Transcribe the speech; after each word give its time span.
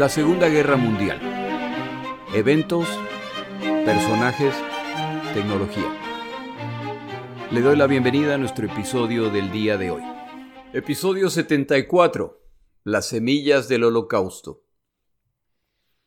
La 0.00 0.08
Segunda 0.08 0.48
Guerra 0.48 0.78
Mundial. 0.78 1.20
Eventos, 2.34 2.88
personajes, 3.84 4.54
tecnología. 5.34 5.94
Le 7.50 7.60
doy 7.60 7.76
la 7.76 7.86
bienvenida 7.86 8.36
a 8.36 8.38
nuestro 8.38 8.64
episodio 8.64 9.28
del 9.28 9.52
día 9.52 9.76
de 9.76 9.90
hoy. 9.90 10.02
Episodio 10.72 11.28
74. 11.28 12.42
Las 12.82 13.08
semillas 13.08 13.68
del 13.68 13.84
holocausto. 13.84 14.64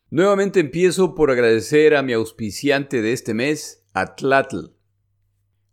Nuevamente 0.10 0.60
empiezo 0.60 1.14
por 1.14 1.30
agradecer 1.30 1.96
a 1.96 2.02
mi 2.02 2.14
auspiciante 2.14 3.04
de 3.04 3.14
este 3.14 3.36
mes, 3.36 3.86
Atlatl. 3.94 4.72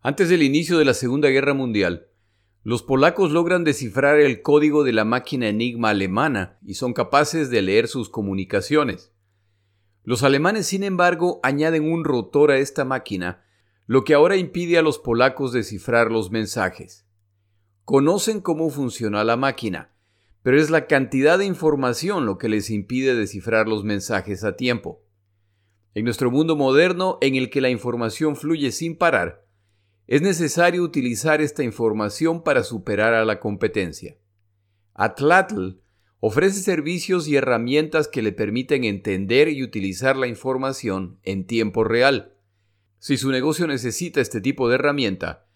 Antes 0.02 0.28
del 0.28 0.42
inicio 0.42 0.76
de 0.76 0.84
la 0.84 0.92
Segunda 0.92 1.30
Guerra 1.30 1.54
Mundial, 1.54 2.09
los 2.62 2.82
polacos 2.82 3.30
logran 3.30 3.64
descifrar 3.64 4.20
el 4.20 4.42
código 4.42 4.84
de 4.84 4.92
la 4.92 5.06
máquina 5.06 5.48
Enigma 5.48 5.90
alemana 5.90 6.58
y 6.62 6.74
son 6.74 6.92
capaces 6.92 7.48
de 7.48 7.62
leer 7.62 7.88
sus 7.88 8.10
comunicaciones. 8.10 9.12
Los 10.04 10.22
alemanes, 10.22 10.66
sin 10.66 10.82
embargo, 10.82 11.40
añaden 11.42 11.90
un 11.90 12.04
rotor 12.04 12.50
a 12.50 12.58
esta 12.58 12.84
máquina, 12.84 13.44
lo 13.86 14.04
que 14.04 14.12
ahora 14.12 14.36
impide 14.36 14.76
a 14.76 14.82
los 14.82 14.98
polacos 14.98 15.52
descifrar 15.52 16.10
los 16.10 16.30
mensajes. 16.30 17.06
Conocen 17.84 18.40
cómo 18.40 18.68
funciona 18.68 19.24
la 19.24 19.36
máquina, 19.36 19.94
pero 20.42 20.60
es 20.60 20.68
la 20.68 20.86
cantidad 20.86 21.38
de 21.38 21.46
información 21.46 22.26
lo 22.26 22.36
que 22.36 22.48
les 22.48 22.70
impide 22.70 23.14
descifrar 23.14 23.68
los 23.68 23.84
mensajes 23.84 24.44
a 24.44 24.56
tiempo. 24.56 25.02
En 25.94 26.04
nuestro 26.04 26.30
mundo 26.30 26.56
moderno, 26.56 27.18
en 27.20 27.36
el 27.36 27.50
que 27.50 27.60
la 27.60 27.70
información 27.70 28.36
fluye 28.36 28.70
sin 28.70 28.96
parar, 28.96 29.46
es 30.10 30.22
necesario 30.22 30.82
utilizar 30.82 31.40
esta 31.40 31.62
información 31.62 32.42
para 32.42 32.64
superar 32.64 33.14
a 33.14 33.24
la 33.24 33.38
competencia. 33.38 34.16
Atlatl 34.92 35.76
ofrece 36.18 36.62
servicios 36.62 37.28
y 37.28 37.36
herramientas 37.36 38.08
que 38.08 38.20
le 38.20 38.32
permiten 38.32 38.82
entender 38.82 39.48
y 39.48 39.62
utilizar 39.62 40.16
la 40.16 40.26
información 40.26 41.20
en 41.22 41.46
tiempo 41.46 41.84
real. 41.84 42.34
Si 42.98 43.16
su 43.16 43.30
negocio 43.30 43.68
necesita 43.68 44.20
este 44.20 44.40
tipo 44.40 44.68
de 44.68 44.74
herramienta, 44.74 45.46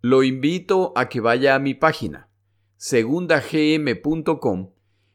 lo 0.00 0.24
invito 0.24 0.92
a 0.96 1.08
que 1.08 1.20
vaya 1.20 1.54
a 1.54 1.60
mi 1.60 1.74
página, 1.74 2.28
segundagm.com, 2.78 4.72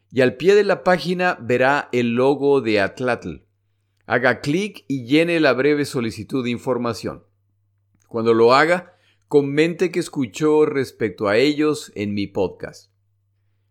y 0.09 0.21
al 0.21 0.37
pie 0.37 0.55
de 0.55 0.63
la 0.63 0.85
página 0.85 1.37
verá 1.41 1.89
el 1.91 2.15
logo 2.15 2.61
de 2.61 2.79
Atlatl. 2.79 3.41
Haga 4.05 4.39
clic 4.39 4.85
y 4.87 5.05
llene 5.05 5.41
la 5.41 5.51
breve 5.51 5.83
solicitud 5.83 6.45
de 6.45 6.51
información. 6.51 7.25
Cuando 8.15 8.33
lo 8.33 8.53
haga, 8.53 8.95
comente 9.27 9.91
que 9.91 9.99
escuchó 9.99 10.65
respecto 10.65 11.27
a 11.27 11.35
ellos 11.35 11.91
en 11.95 12.13
mi 12.13 12.27
podcast. 12.27 12.89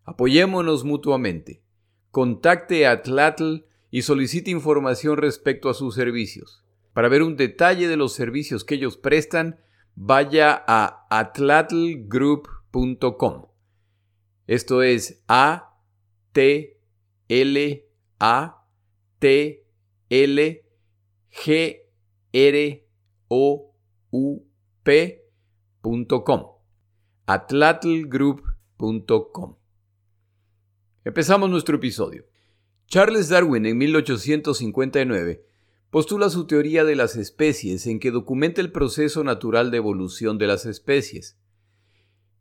Apoyémonos 0.03 0.83
mutuamente. 0.83 1.63
Contacte 2.11 2.85
a 2.85 3.01
Tlatl 3.01 3.63
y 3.89 4.03
solicite 4.03 4.51
información 4.51 5.17
respecto 5.17 5.67
a 5.67 5.73
sus 5.73 5.95
servicios. 5.95 6.63
Para 6.93 7.09
ver 7.09 7.23
un 7.23 7.37
detalle 7.37 7.87
de 7.87 7.97
los 7.97 8.13
servicios 8.13 8.63
que 8.63 8.75
ellos 8.75 8.97
prestan, 8.97 9.59
vaya 9.95 10.63
a 10.67 11.07
atlatlgroup.com. 11.09 13.47
Esto 14.45 14.83
es 14.83 15.23
A 15.27 15.75
T 16.33 16.79
L 17.29 17.89
A 18.19 18.63
T 19.17 19.65
L 20.11 20.65
G 21.31 21.81
R 22.31 22.87
O 23.27 23.74
U 24.17 24.47
P.com. 24.83 26.45
atlatlgroup.com. 27.25 29.57
Empezamos 31.03 31.49
nuestro 31.49 31.75
episodio. 31.75 32.23
Charles 32.87 33.27
Darwin 33.27 33.65
en 33.65 33.77
1859 33.77 35.45
postula 35.89 36.29
su 36.29 36.47
teoría 36.47 36.85
de 36.85 36.95
las 36.95 37.17
especies 37.17 37.87
en 37.87 37.99
que 37.99 38.11
documenta 38.11 38.61
el 38.61 38.71
proceso 38.71 39.25
natural 39.25 39.69
de 39.69 39.77
evolución 39.77 40.37
de 40.37 40.47
las 40.47 40.65
especies. 40.65 41.37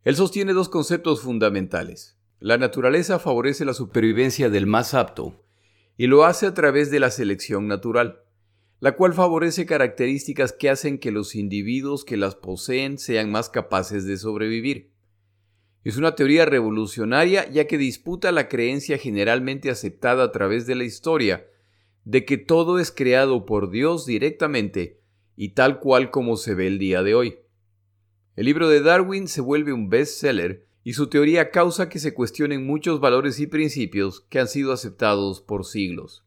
Él 0.05 0.15
sostiene 0.15 0.53
dos 0.53 0.69
conceptos 0.69 1.23
fundamentales. 1.23 2.17
La 2.39 2.57
naturaleza 2.57 3.19
favorece 3.19 3.65
la 3.65 3.75
supervivencia 3.75 4.49
del 4.49 4.67
más 4.67 4.95
apto 4.95 5.43
y 5.97 6.07
lo 6.07 6.25
hace 6.25 6.47
a 6.47 6.55
través 6.55 6.93
de 6.93 7.01
la 7.01 7.11
selección 7.11 7.67
natural 7.67 8.21
la 8.84 8.97
cual 8.97 9.15
favorece 9.15 9.65
características 9.65 10.53
que 10.53 10.69
hacen 10.69 10.99
que 10.99 11.11
los 11.11 11.37
individuos 11.37 12.05
que 12.05 12.19
las 12.19 12.34
poseen 12.34 12.99
sean 12.99 13.31
más 13.31 13.49
capaces 13.49 14.05
de 14.05 14.19
sobrevivir. 14.19 14.91
Es 15.84 15.97
una 15.97 16.15
teoría 16.15 16.45
revolucionaria 16.45 17.50
ya 17.50 17.67
que 17.67 17.78
disputa 17.78 18.31
la 18.31 18.47
creencia 18.47 18.99
generalmente 18.99 19.71
aceptada 19.71 20.25
a 20.25 20.33
través 20.33 20.67
de 20.67 20.75
la 20.75 20.84
historia 20.84 21.47
de 22.05 22.27
que 22.27 22.37
todo 22.37 22.78
es 22.78 22.93
creado 22.93 23.47
por 23.47 23.71
Dios 23.71 24.05
directamente 24.05 25.01
y 25.34 25.55
tal 25.55 25.81
cual 25.81 26.11
como 26.11 26.37
se 26.37 26.55
ve 26.55 26.66
el 26.66 26.78
día 26.78 27.03
de 27.03 27.15
hoy. 27.15 27.39
El 28.37 28.45
libro 28.45 28.69
de 28.69 28.83
Darwin 28.83 29.28
se 29.28 29.41
vuelve 29.41 29.72
un 29.72 29.89
bestseller 29.89 30.66
y 30.83 30.93
su 30.93 31.06
teoría 31.06 31.51
causa 31.51 31.89
que 31.89 31.99
se 31.99 32.12
cuestionen 32.12 32.66
muchos 32.66 33.01
valores 33.01 33.41
y 33.41 33.47
principios 33.47 34.27
que 34.28 34.41
han 34.41 34.49
sido 34.49 34.75
aceptados 34.75 35.41
por 35.41 35.65
siglos. 35.65 36.24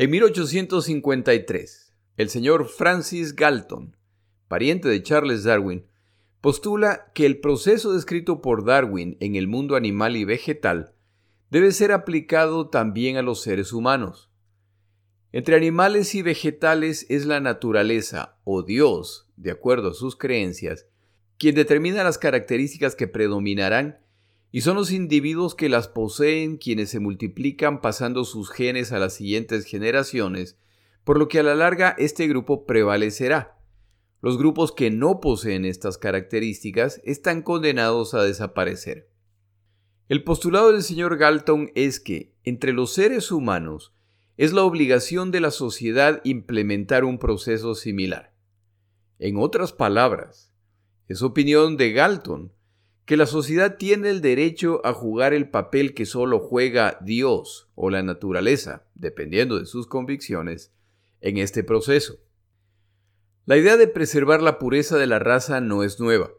En 0.00 0.10
1853, 0.10 1.92
el 2.18 2.28
señor 2.28 2.68
Francis 2.68 3.34
Galton, 3.34 3.96
pariente 4.46 4.86
de 4.86 5.02
Charles 5.02 5.42
Darwin, 5.42 5.86
postula 6.40 7.10
que 7.16 7.26
el 7.26 7.40
proceso 7.40 7.92
descrito 7.92 8.40
por 8.40 8.64
Darwin 8.64 9.16
en 9.18 9.34
el 9.34 9.48
mundo 9.48 9.74
animal 9.74 10.16
y 10.16 10.24
vegetal 10.24 10.94
debe 11.50 11.72
ser 11.72 11.90
aplicado 11.90 12.68
también 12.68 13.16
a 13.16 13.22
los 13.22 13.42
seres 13.42 13.72
humanos. 13.72 14.30
Entre 15.32 15.56
animales 15.56 16.14
y 16.14 16.22
vegetales 16.22 17.04
es 17.08 17.26
la 17.26 17.40
naturaleza 17.40 18.38
o 18.44 18.62
Dios, 18.62 19.28
de 19.36 19.50
acuerdo 19.50 19.90
a 19.90 19.94
sus 19.94 20.14
creencias, 20.14 20.86
quien 21.38 21.56
determina 21.56 22.04
las 22.04 22.18
características 22.18 22.94
que 22.94 23.08
predominarán 23.08 23.98
y 24.50 24.62
son 24.62 24.76
los 24.76 24.90
individuos 24.90 25.54
que 25.54 25.68
las 25.68 25.88
poseen 25.88 26.56
quienes 26.56 26.90
se 26.90 27.00
multiplican 27.00 27.80
pasando 27.80 28.24
sus 28.24 28.50
genes 28.50 28.92
a 28.92 28.98
las 28.98 29.14
siguientes 29.14 29.64
generaciones, 29.64 30.56
por 31.04 31.18
lo 31.18 31.28
que 31.28 31.38
a 31.38 31.42
la 31.42 31.54
larga 31.54 31.94
este 31.98 32.26
grupo 32.28 32.64
prevalecerá. 32.64 33.58
Los 34.20 34.38
grupos 34.38 34.72
que 34.72 34.90
no 34.90 35.20
poseen 35.20 35.64
estas 35.64 35.98
características 35.98 37.00
están 37.04 37.42
condenados 37.42 38.14
a 38.14 38.22
desaparecer. 38.22 39.08
El 40.08 40.24
postulado 40.24 40.72
del 40.72 40.82
señor 40.82 41.18
Galton 41.18 41.70
es 41.74 42.00
que, 42.00 42.32
entre 42.42 42.72
los 42.72 42.94
seres 42.94 43.30
humanos, 43.30 43.92
es 44.38 44.52
la 44.52 44.62
obligación 44.64 45.30
de 45.30 45.40
la 45.40 45.50
sociedad 45.50 46.20
implementar 46.24 47.04
un 47.04 47.18
proceso 47.18 47.74
similar. 47.74 48.32
En 49.18 49.36
otras 49.36 49.72
palabras, 49.72 50.52
es 51.08 51.22
opinión 51.22 51.76
de 51.76 51.92
Galton 51.92 52.52
que 53.08 53.16
la 53.16 53.24
sociedad 53.24 53.78
tiene 53.78 54.10
el 54.10 54.20
derecho 54.20 54.82
a 54.84 54.92
jugar 54.92 55.32
el 55.32 55.48
papel 55.48 55.94
que 55.94 56.04
solo 56.04 56.40
juega 56.40 56.98
Dios 57.00 57.70
o 57.74 57.88
la 57.88 58.02
naturaleza, 58.02 58.84
dependiendo 58.94 59.58
de 59.58 59.64
sus 59.64 59.86
convicciones, 59.86 60.74
en 61.22 61.38
este 61.38 61.64
proceso. 61.64 62.18
La 63.46 63.56
idea 63.56 63.78
de 63.78 63.88
preservar 63.88 64.42
la 64.42 64.58
pureza 64.58 64.98
de 64.98 65.06
la 65.06 65.18
raza 65.18 65.62
no 65.62 65.84
es 65.84 65.98
nueva. 66.00 66.32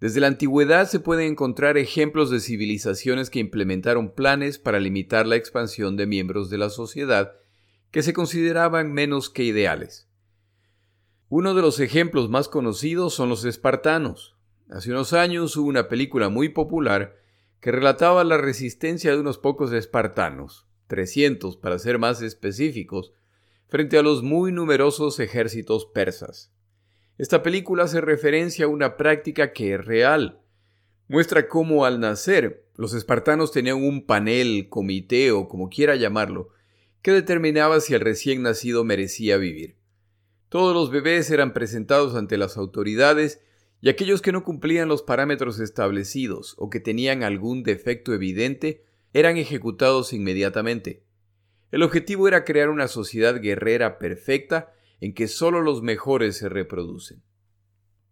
Desde 0.00 0.20
la 0.20 0.28
antigüedad 0.28 0.88
se 0.88 0.98
pueden 0.98 1.32
encontrar 1.32 1.76
ejemplos 1.76 2.30
de 2.30 2.40
civilizaciones 2.40 3.28
que 3.28 3.40
implementaron 3.40 4.14
planes 4.14 4.58
para 4.58 4.80
limitar 4.80 5.26
la 5.26 5.36
expansión 5.36 5.98
de 5.98 6.06
miembros 6.06 6.48
de 6.48 6.56
la 6.56 6.70
sociedad 6.70 7.34
que 7.90 8.02
se 8.02 8.14
consideraban 8.14 8.94
menos 8.94 9.28
que 9.28 9.44
ideales. 9.44 10.08
Uno 11.28 11.52
de 11.52 11.60
los 11.60 11.80
ejemplos 11.80 12.30
más 12.30 12.48
conocidos 12.48 13.12
son 13.12 13.28
los 13.28 13.44
espartanos, 13.44 14.37
Hace 14.70 14.90
unos 14.90 15.14
años 15.14 15.56
hubo 15.56 15.68
una 15.68 15.88
película 15.88 16.28
muy 16.28 16.50
popular 16.50 17.16
que 17.60 17.72
relataba 17.72 18.22
la 18.22 18.36
resistencia 18.36 19.10
de 19.10 19.18
unos 19.18 19.38
pocos 19.38 19.72
espartanos, 19.72 20.66
300 20.88 21.56
para 21.56 21.78
ser 21.78 21.98
más 21.98 22.20
específicos, 22.20 23.12
frente 23.68 23.96
a 23.96 24.02
los 24.02 24.22
muy 24.22 24.52
numerosos 24.52 25.20
ejércitos 25.20 25.86
persas. 25.86 26.52
Esta 27.16 27.42
película 27.42 27.84
hace 27.84 28.02
referencia 28.02 28.66
a 28.66 28.68
una 28.68 28.96
práctica 28.96 29.52
que 29.52 29.74
es 29.74 29.84
real. 29.84 30.42
Muestra 31.08 31.48
cómo 31.48 31.86
al 31.86 31.98
nacer 31.98 32.66
los 32.76 32.92
espartanos 32.92 33.52
tenían 33.52 33.82
un 33.82 34.04
panel, 34.04 34.68
comité 34.68 35.32
o 35.32 35.48
como 35.48 35.70
quiera 35.70 35.96
llamarlo, 35.96 36.50
que 37.00 37.12
determinaba 37.12 37.80
si 37.80 37.94
el 37.94 38.00
recién 38.00 38.42
nacido 38.42 38.84
merecía 38.84 39.38
vivir. 39.38 39.76
Todos 40.50 40.74
los 40.74 40.90
bebés 40.90 41.30
eran 41.30 41.54
presentados 41.54 42.14
ante 42.14 42.36
las 42.36 42.56
autoridades 42.56 43.40
y 43.80 43.88
aquellos 43.88 44.22
que 44.22 44.32
no 44.32 44.42
cumplían 44.42 44.88
los 44.88 45.02
parámetros 45.02 45.60
establecidos 45.60 46.54
o 46.58 46.68
que 46.70 46.80
tenían 46.80 47.22
algún 47.22 47.62
defecto 47.62 48.12
evidente 48.12 48.84
eran 49.12 49.36
ejecutados 49.36 50.12
inmediatamente. 50.12 51.04
El 51.70 51.82
objetivo 51.82 52.28
era 52.28 52.44
crear 52.44 52.70
una 52.70 52.88
sociedad 52.88 53.40
guerrera 53.40 53.98
perfecta 53.98 54.72
en 55.00 55.14
que 55.14 55.28
solo 55.28 55.60
los 55.60 55.82
mejores 55.82 56.36
se 56.36 56.48
reproducen. 56.48 57.22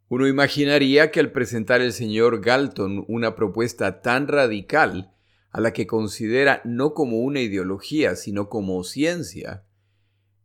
Uno 0.09 0.29
imaginaría 0.29 1.11
que 1.11 1.19
al 1.19 1.33
presentar 1.33 1.81
el 1.81 1.93
señor 1.93 2.41
Galton 2.41 3.05
una 3.09 3.35
propuesta 3.35 4.03
tan 4.03 4.29
radical, 4.29 5.13
a 5.51 5.61
la 5.61 5.73
que 5.73 5.87
considera 5.87 6.61
no 6.65 6.93
como 6.95 7.19
una 7.19 7.41
ideología, 7.41 8.15
sino 8.15 8.49
como 8.49 8.85
ciencia, 8.85 9.65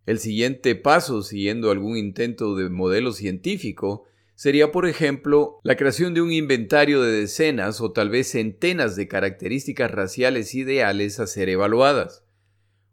el 0.06 0.18
siguiente 0.18 0.74
paso, 0.76 1.22
siguiendo 1.22 1.70
algún 1.70 1.96
intento 1.96 2.56
de 2.56 2.70
modelo 2.70 3.12
científico, 3.12 4.06
sería, 4.42 4.72
por 4.72 4.88
ejemplo, 4.88 5.60
la 5.62 5.76
creación 5.76 6.16
de 6.16 6.22
un 6.24 6.32
inventario 6.32 7.04
de 7.04 7.12
decenas 7.12 7.80
o 7.80 7.92
tal 7.92 8.10
vez 8.10 8.32
centenas 8.32 8.96
de 8.96 9.08
características 9.08 9.92
raciales 9.92 10.56
ideales 10.56 11.20
a 11.20 11.28
ser 11.28 11.48
evaluadas. 11.48 12.24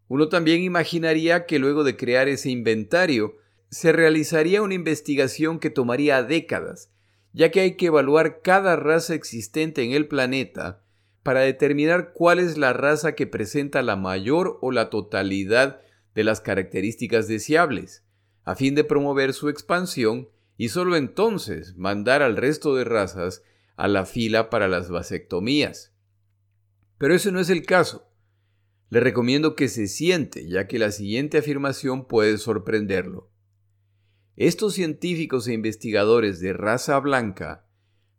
Uno 0.09 0.29
también 0.29 0.61
imaginaría 0.61 1.47
que 1.47 1.59
luego 1.59 1.85
de 1.85 1.97
crear 1.97 2.29
ese 2.29 2.51
inventario, 2.51 3.39
se 3.71 3.93
realizaría 3.93 4.61
una 4.61 4.75
investigación 4.75 5.59
que 5.59 5.71
tomaría 5.71 6.23
décadas, 6.23 6.91
ya 7.33 7.51
que 7.51 7.61
hay 7.61 7.77
que 7.77 7.87
evaluar 7.87 8.43
cada 8.43 8.77
raza 8.77 9.15
existente 9.15 9.83
en 9.83 9.93
el 9.93 10.07
planeta 10.07 10.85
para 11.23 11.41
determinar 11.41 12.13
cuál 12.13 12.41
es 12.41 12.59
la 12.59 12.75
raza 12.75 13.15
que 13.15 13.27
presenta 13.27 13.81
la 13.81 13.97
mayor 13.97 14.59
o 14.61 14.71
la 14.71 14.91
totalidad 14.91 15.81
de 16.15 16.25
las 16.25 16.43
características 16.43 17.27
deseables, 17.27 18.05
a 18.45 18.55
fin 18.55 18.75
de 18.75 18.85
promover 18.85 19.33
su 19.33 19.49
expansión 19.49 20.29
y 20.59 20.69
sólo 20.69 20.97
entonces 20.97 21.77
mandar 21.77 22.21
al 22.21 22.37
resto 22.37 22.75
de 22.75 22.85
razas 22.85 23.43
a 23.77 23.87
la 23.87 24.05
fila 24.05 24.51
para 24.51 24.67
las 24.67 24.91
vasectomías. 24.91 25.95
Pero 26.99 27.15
ese 27.15 27.31
no 27.31 27.39
es 27.39 27.49
el 27.49 27.65
caso. 27.65 28.11
Le 28.91 28.99
recomiendo 28.99 29.55
que 29.55 29.69
se 29.69 29.87
siente, 29.87 30.49
ya 30.49 30.67
que 30.67 30.81
la 30.81 30.91
siguiente 30.91 31.39
afirmación 31.39 32.09
puede 32.09 32.39
sorprenderlo. 32.39 33.31
Estos 34.35 34.75
científicos 34.75 35.47
e 35.47 35.53
investigadores 35.53 36.41
de 36.41 36.53
raza 36.53 36.99
blanca 36.99 37.67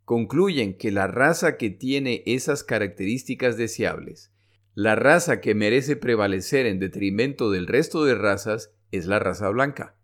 concluyen 0.06 0.78
que 0.78 0.90
la 0.90 1.06
raza 1.06 1.58
que 1.58 1.68
tiene 1.68 2.22
esas 2.24 2.64
características 2.64 3.58
deseables, 3.58 4.32
la 4.74 4.96
raza 4.96 5.42
que 5.42 5.54
merece 5.54 5.94
prevalecer 5.94 6.64
en 6.64 6.78
detrimento 6.78 7.50
del 7.50 7.66
resto 7.66 8.04
de 8.04 8.14
razas, 8.14 8.72
es 8.92 9.06
la 9.06 9.18
raza 9.18 9.50
blanca. 9.50 9.99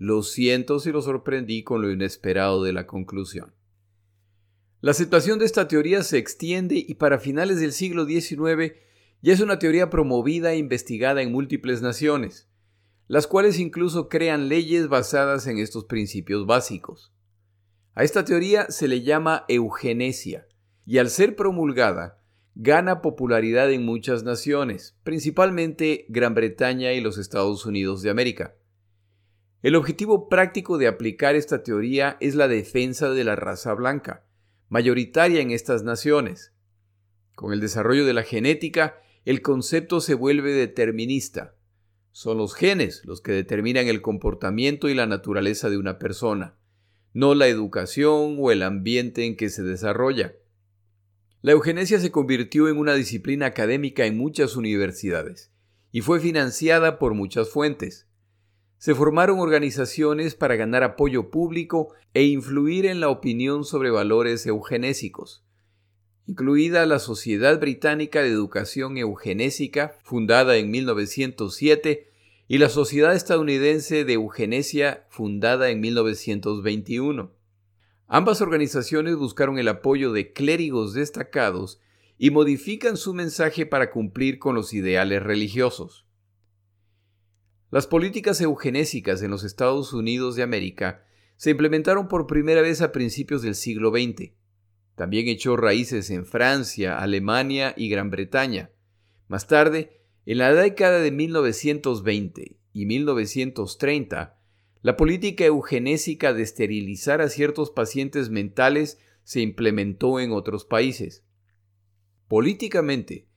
Lo 0.00 0.22
siento 0.22 0.80
si 0.80 0.92
lo 0.92 1.02
sorprendí 1.02 1.62
con 1.62 1.82
lo 1.82 1.90
inesperado 1.90 2.64
de 2.64 2.72
la 2.72 2.86
conclusión. 2.86 3.52
La 4.80 4.92
aceptación 4.92 5.38
de 5.38 5.44
esta 5.44 5.68
teoría 5.68 6.02
se 6.02 6.16
extiende 6.16 6.82
y 6.88 6.94
para 6.94 7.18
finales 7.18 7.60
del 7.60 7.72
siglo 7.72 8.06
XIX 8.06 8.72
ya 9.20 9.34
es 9.34 9.40
una 9.40 9.58
teoría 9.58 9.90
promovida 9.90 10.54
e 10.54 10.56
investigada 10.56 11.20
en 11.20 11.30
múltiples 11.30 11.82
naciones, 11.82 12.48
las 13.08 13.26
cuales 13.26 13.58
incluso 13.58 14.08
crean 14.08 14.48
leyes 14.48 14.88
basadas 14.88 15.46
en 15.46 15.58
estos 15.58 15.84
principios 15.84 16.46
básicos. 16.46 17.12
A 17.94 18.02
esta 18.02 18.24
teoría 18.24 18.70
se 18.70 18.88
le 18.88 19.02
llama 19.02 19.44
eugenesia, 19.48 20.46
y 20.86 20.96
al 20.96 21.10
ser 21.10 21.36
promulgada, 21.36 22.22
gana 22.54 23.02
popularidad 23.02 23.70
en 23.70 23.84
muchas 23.84 24.22
naciones, 24.22 24.96
principalmente 25.04 26.06
Gran 26.08 26.34
Bretaña 26.34 26.94
y 26.94 27.02
los 27.02 27.18
Estados 27.18 27.66
Unidos 27.66 28.00
de 28.00 28.08
América. 28.08 28.54
El 29.62 29.74
objetivo 29.74 30.28
práctico 30.28 30.78
de 30.78 30.86
aplicar 30.86 31.34
esta 31.34 31.62
teoría 31.62 32.16
es 32.20 32.34
la 32.34 32.48
defensa 32.48 33.10
de 33.10 33.24
la 33.24 33.36
raza 33.36 33.74
blanca, 33.74 34.24
mayoritaria 34.68 35.40
en 35.40 35.50
estas 35.50 35.82
naciones. 35.82 36.52
Con 37.34 37.52
el 37.52 37.60
desarrollo 37.60 38.06
de 38.06 38.14
la 38.14 38.22
genética, 38.22 39.00
el 39.24 39.42
concepto 39.42 40.00
se 40.00 40.14
vuelve 40.14 40.52
determinista. 40.52 41.54
Son 42.12 42.38
los 42.38 42.54
genes 42.54 43.04
los 43.04 43.20
que 43.20 43.32
determinan 43.32 43.86
el 43.86 44.02
comportamiento 44.02 44.88
y 44.88 44.94
la 44.94 45.06
naturaleza 45.06 45.70
de 45.70 45.78
una 45.78 45.98
persona 45.98 46.56
no 47.12 47.34
la 47.34 47.48
educación 47.48 48.36
o 48.38 48.50
el 48.50 48.62
ambiente 48.62 49.24
en 49.24 49.36
que 49.36 49.50
se 49.50 49.62
desarrolla. 49.62 50.34
La 51.42 51.52
eugenesia 51.52 51.98
se 51.98 52.10
convirtió 52.10 52.68
en 52.68 52.76
una 52.76 52.94
disciplina 52.94 53.46
académica 53.46 54.06
en 54.06 54.16
muchas 54.16 54.56
universidades 54.56 55.50
y 55.90 56.02
fue 56.02 56.20
financiada 56.20 56.98
por 56.98 57.14
muchas 57.14 57.48
fuentes. 57.48 58.06
Se 58.80 58.94
formaron 58.94 59.40
organizaciones 59.40 60.34
para 60.34 60.56
ganar 60.56 60.82
apoyo 60.84 61.30
público 61.30 61.92
e 62.14 62.22
influir 62.22 62.86
en 62.86 62.98
la 62.98 63.10
opinión 63.10 63.66
sobre 63.66 63.90
valores 63.90 64.46
eugenésicos, 64.46 65.44
incluida 66.26 66.86
la 66.86 66.98
Sociedad 66.98 67.60
Británica 67.60 68.22
de 68.22 68.30
Educación 68.30 68.96
Eugenésica, 68.96 69.98
fundada 70.02 70.56
en 70.56 70.70
1907, 70.70 72.08
y 72.48 72.56
la 72.56 72.70
Sociedad 72.70 73.14
Estadounidense 73.14 74.06
de 74.06 74.14
Eugenesia, 74.14 75.04
fundada 75.10 75.68
en 75.68 75.80
1921. 75.80 77.34
Ambas 78.06 78.40
organizaciones 78.40 79.16
buscaron 79.16 79.58
el 79.58 79.68
apoyo 79.68 80.10
de 80.10 80.32
clérigos 80.32 80.94
destacados 80.94 81.82
y 82.16 82.30
modifican 82.30 82.96
su 82.96 83.12
mensaje 83.12 83.66
para 83.66 83.90
cumplir 83.90 84.38
con 84.38 84.54
los 84.54 84.72
ideales 84.72 85.22
religiosos. 85.22 86.06
Las 87.70 87.86
políticas 87.86 88.40
eugenésicas 88.40 89.22
en 89.22 89.30
los 89.30 89.44
Estados 89.44 89.92
Unidos 89.92 90.34
de 90.34 90.42
América 90.42 91.04
se 91.36 91.50
implementaron 91.50 92.08
por 92.08 92.26
primera 92.26 92.62
vez 92.62 92.82
a 92.82 92.90
principios 92.90 93.42
del 93.42 93.54
siglo 93.54 93.90
XX. 93.90 94.32
También 94.96 95.28
echó 95.28 95.56
raíces 95.56 96.10
en 96.10 96.26
Francia, 96.26 96.98
Alemania 96.98 97.72
y 97.76 97.88
Gran 97.88 98.10
Bretaña. 98.10 98.72
Más 99.28 99.46
tarde, 99.46 100.00
en 100.26 100.38
la 100.38 100.52
década 100.52 100.98
de 100.98 101.12
1920 101.12 102.56
y 102.72 102.86
1930, 102.86 104.36
la 104.82 104.96
política 104.96 105.44
eugenésica 105.44 106.34
de 106.34 106.42
esterilizar 106.42 107.20
a 107.20 107.28
ciertos 107.28 107.70
pacientes 107.70 108.30
mentales 108.30 108.98
se 109.22 109.42
implementó 109.42 110.18
en 110.18 110.32
otros 110.32 110.64
países. 110.64 111.24
Políticamente, 112.26 113.28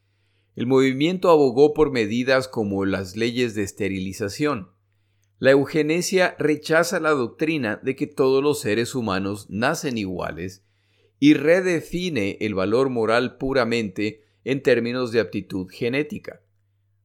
el 0.55 0.67
movimiento 0.67 1.29
abogó 1.29 1.73
por 1.73 1.91
medidas 1.91 2.47
como 2.47 2.85
las 2.85 3.15
leyes 3.15 3.55
de 3.55 3.63
esterilización. 3.63 4.69
La 5.39 5.51
eugenesia 5.51 6.35
rechaza 6.39 6.99
la 6.99 7.11
doctrina 7.11 7.79
de 7.83 7.95
que 7.95 8.07
todos 8.07 8.43
los 8.43 8.59
seres 8.61 8.95
humanos 8.95 9.47
nacen 9.49 9.97
iguales 9.97 10.63
y 11.19 11.33
redefine 11.33 12.37
el 12.41 12.53
valor 12.53 12.89
moral 12.89 13.37
puramente 13.37 14.23
en 14.43 14.61
términos 14.61 15.11
de 15.11 15.19
aptitud 15.19 15.67
genética. 15.69 16.41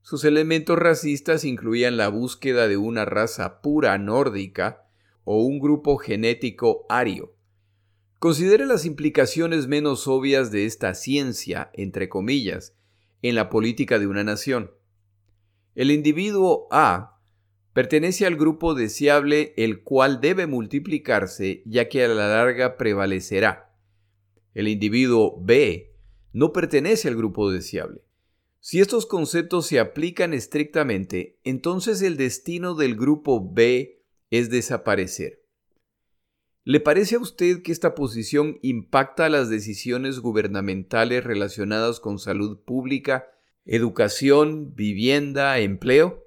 Sus 0.03 0.25
elementos 0.25 0.79
racistas 0.79 1.45
incluían 1.45 1.97
la 1.97 2.09
búsqueda 2.09 2.69
de 2.69 2.77
una 2.77 3.05
raza 3.05 3.61
pura 3.61 3.99
nórdica 3.99 4.87
o 5.25 5.43
un 5.43 5.59
grupo 5.59 5.97
genético 5.99 6.87
ario. 6.89 7.35
Considere 8.19 8.67
las 8.67 8.85
implicaciones 8.85 9.69
menos 9.69 10.09
obvias 10.09 10.51
de 10.51 10.65
esta 10.65 10.95
ciencia, 10.95 11.71
entre 11.75 12.09
comillas, 12.09 12.78
en 13.23 13.35
la 13.35 13.51
política 13.51 13.99
de 13.99 14.07
una 14.07 14.25
nación. 14.25 14.71
El 15.75 15.91
individuo 15.91 16.69
A 16.71 17.21
pertenece 17.73 18.27
al 18.27 18.37
grupo 18.37 18.75
deseable 18.75 19.55
el 19.57 19.83
cual 19.83 20.21
debe 20.21 20.47
multiplicarse 20.47 21.63
ya 21.65 21.89
que 21.89 22.05
a 22.05 22.09
la 22.09 22.29
larga 22.29 22.77
prevalecerá. 22.77 23.73
El 24.55 24.67
individuo 24.67 25.39
B 25.41 25.93
no 26.33 26.53
pertenece 26.53 27.09
al 27.09 27.17
grupo 27.17 27.51
deseable. 27.51 28.03
Si 28.61 28.81
estos 28.81 29.07
conceptos 29.07 29.67
se 29.67 29.79
aplican 29.79 30.35
estrictamente, 30.35 31.39
entonces 31.45 32.03
el 32.03 32.17
destino 32.17 32.75
del 32.75 32.97
grupo 32.97 33.53
B 33.53 34.03
es 34.31 34.51
desaparecer. 34.51 35.45
¿Le 36.69 36.81
parece 36.81 37.15
a 37.17 37.19
usted 37.19 37.63
que 37.63 37.73
esta 37.73 37.95
posición 37.95 38.59
impacta 38.61 39.31
las 39.31 39.49
decisiones 39.49 40.19
gubernamentales 40.21 41.25
relacionadas 41.25 41.99
con 41.99 42.19
salud 42.19 42.59
pública, 42.59 43.27
educación, 43.65 44.75
vivienda, 44.75 45.59
empleo? 45.61 46.27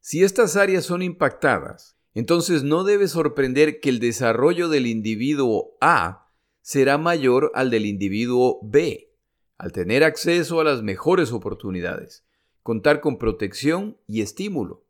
Si 0.00 0.24
estas 0.24 0.56
áreas 0.56 0.84
son 0.84 1.02
impactadas, 1.02 1.96
entonces 2.14 2.64
no 2.64 2.82
debe 2.82 3.06
sorprender 3.06 3.78
que 3.78 3.90
el 3.90 4.00
desarrollo 4.00 4.68
del 4.68 4.88
individuo 4.88 5.76
A 5.80 6.32
será 6.60 6.98
mayor 6.98 7.52
al 7.54 7.70
del 7.70 7.86
individuo 7.86 8.58
B 8.60 9.12
al 9.56 9.70
tener 9.70 10.02
acceso 10.02 10.58
a 10.58 10.64
las 10.64 10.82
mejores 10.82 11.30
oportunidades, 11.30 12.24
contar 12.64 13.00
con 13.00 13.18
protección 13.18 13.98
y 14.08 14.20
estímulo. 14.20 14.84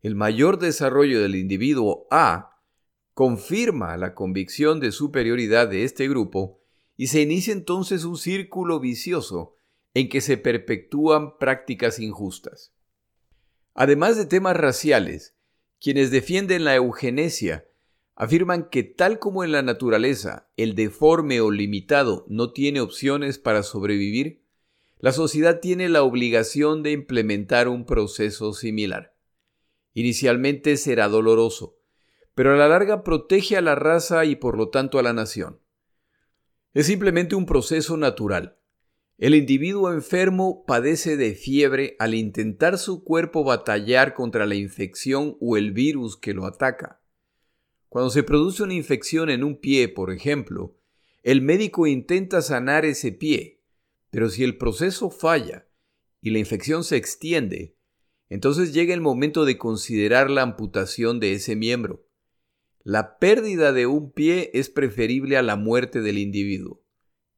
El 0.00 0.14
mayor 0.14 0.58
desarrollo 0.58 1.20
del 1.20 1.34
individuo 1.34 2.06
A 2.10 2.51
confirma 3.14 3.96
la 3.96 4.14
convicción 4.14 4.80
de 4.80 4.92
superioridad 4.92 5.68
de 5.68 5.84
este 5.84 6.08
grupo 6.08 6.60
y 6.96 7.08
se 7.08 7.20
inicia 7.20 7.52
entonces 7.52 8.04
un 8.04 8.16
círculo 8.16 8.80
vicioso 8.80 9.56
en 9.94 10.08
que 10.08 10.20
se 10.20 10.36
perpetúan 10.36 11.36
prácticas 11.38 11.98
injustas. 11.98 12.72
Además 13.74 14.16
de 14.16 14.26
temas 14.26 14.56
raciales, 14.56 15.34
quienes 15.80 16.10
defienden 16.10 16.64
la 16.64 16.74
eugenesia 16.74 17.66
afirman 18.14 18.68
que 18.68 18.82
tal 18.82 19.18
como 19.18 19.42
en 19.44 19.52
la 19.52 19.62
naturaleza 19.62 20.48
el 20.56 20.74
deforme 20.74 21.40
o 21.40 21.50
limitado 21.50 22.24
no 22.28 22.52
tiene 22.52 22.80
opciones 22.80 23.38
para 23.38 23.62
sobrevivir, 23.62 24.42
la 24.98 25.12
sociedad 25.12 25.60
tiene 25.60 25.88
la 25.88 26.02
obligación 26.02 26.82
de 26.82 26.92
implementar 26.92 27.68
un 27.68 27.84
proceso 27.84 28.52
similar. 28.52 29.16
Inicialmente 29.94 30.76
será 30.76 31.08
doloroso, 31.08 31.76
pero 32.34 32.54
a 32.54 32.56
la 32.56 32.68
larga 32.68 33.02
protege 33.04 33.56
a 33.56 33.60
la 33.60 33.74
raza 33.74 34.24
y 34.24 34.36
por 34.36 34.56
lo 34.56 34.68
tanto 34.70 34.98
a 34.98 35.02
la 35.02 35.12
nación. 35.12 35.60
Es 36.74 36.86
simplemente 36.86 37.34
un 37.34 37.44
proceso 37.44 37.96
natural. 37.96 38.58
El 39.18 39.34
individuo 39.34 39.92
enfermo 39.92 40.64
padece 40.66 41.16
de 41.16 41.34
fiebre 41.34 41.96
al 41.98 42.14
intentar 42.14 42.78
su 42.78 43.04
cuerpo 43.04 43.44
batallar 43.44 44.14
contra 44.14 44.46
la 44.46 44.54
infección 44.54 45.36
o 45.40 45.56
el 45.56 45.72
virus 45.72 46.16
que 46.16 46.34
lo 46.34 46.46
ataca. 46.46 47.00
Cuando 47.88 48.10
se 48.10 48.22
produce 48.22 48.62
una 48.62 48.74
infección 48.74 49.28
en 49.28 49.44
un 49.44 49.60
pie, 49.60 49.88
por 49.88 50.10
ejemplo, 50.10 50.78
el 51.22 51.42
médico 51.42 51.86
intenta 51.86 52.40
sanar 52.40 52.84
ese 52.84 53.12
pie, 53.12 53.60
pero 54.10 54.28
si 54.28 54.42
el 54.42 54.56
proceso 54.56 55.10
falla 55.10 55.68
y 56.20 56.30
la 56.30 56.38
infección 56.38 56.84
se 56.84 56.96
extiende, 56.96 57.76
entonces 58.28 58.72
llega 58.72 58.94
el 58.94 59.02
momento 59.02 59.44
de 59.44 59.58
considerar 59.58 60.30
la 60.30 60.40
amputación 60.42 61.20
de 61.20 61.34
ese 61.34 61.54
miembro. 61.54 62.06
La 62.84 63.18
pérdida 63.18 63.72
de 63.72 63.86
un 63.86 64.10
pie 64.10 64.50
es 64.54 64.68
preferible 64.68 65.36
a 65.36 65.42
la 65.42 65.54
muerte 65.54 66.00
del 66.00 66.18
individuo. 66.18 66.82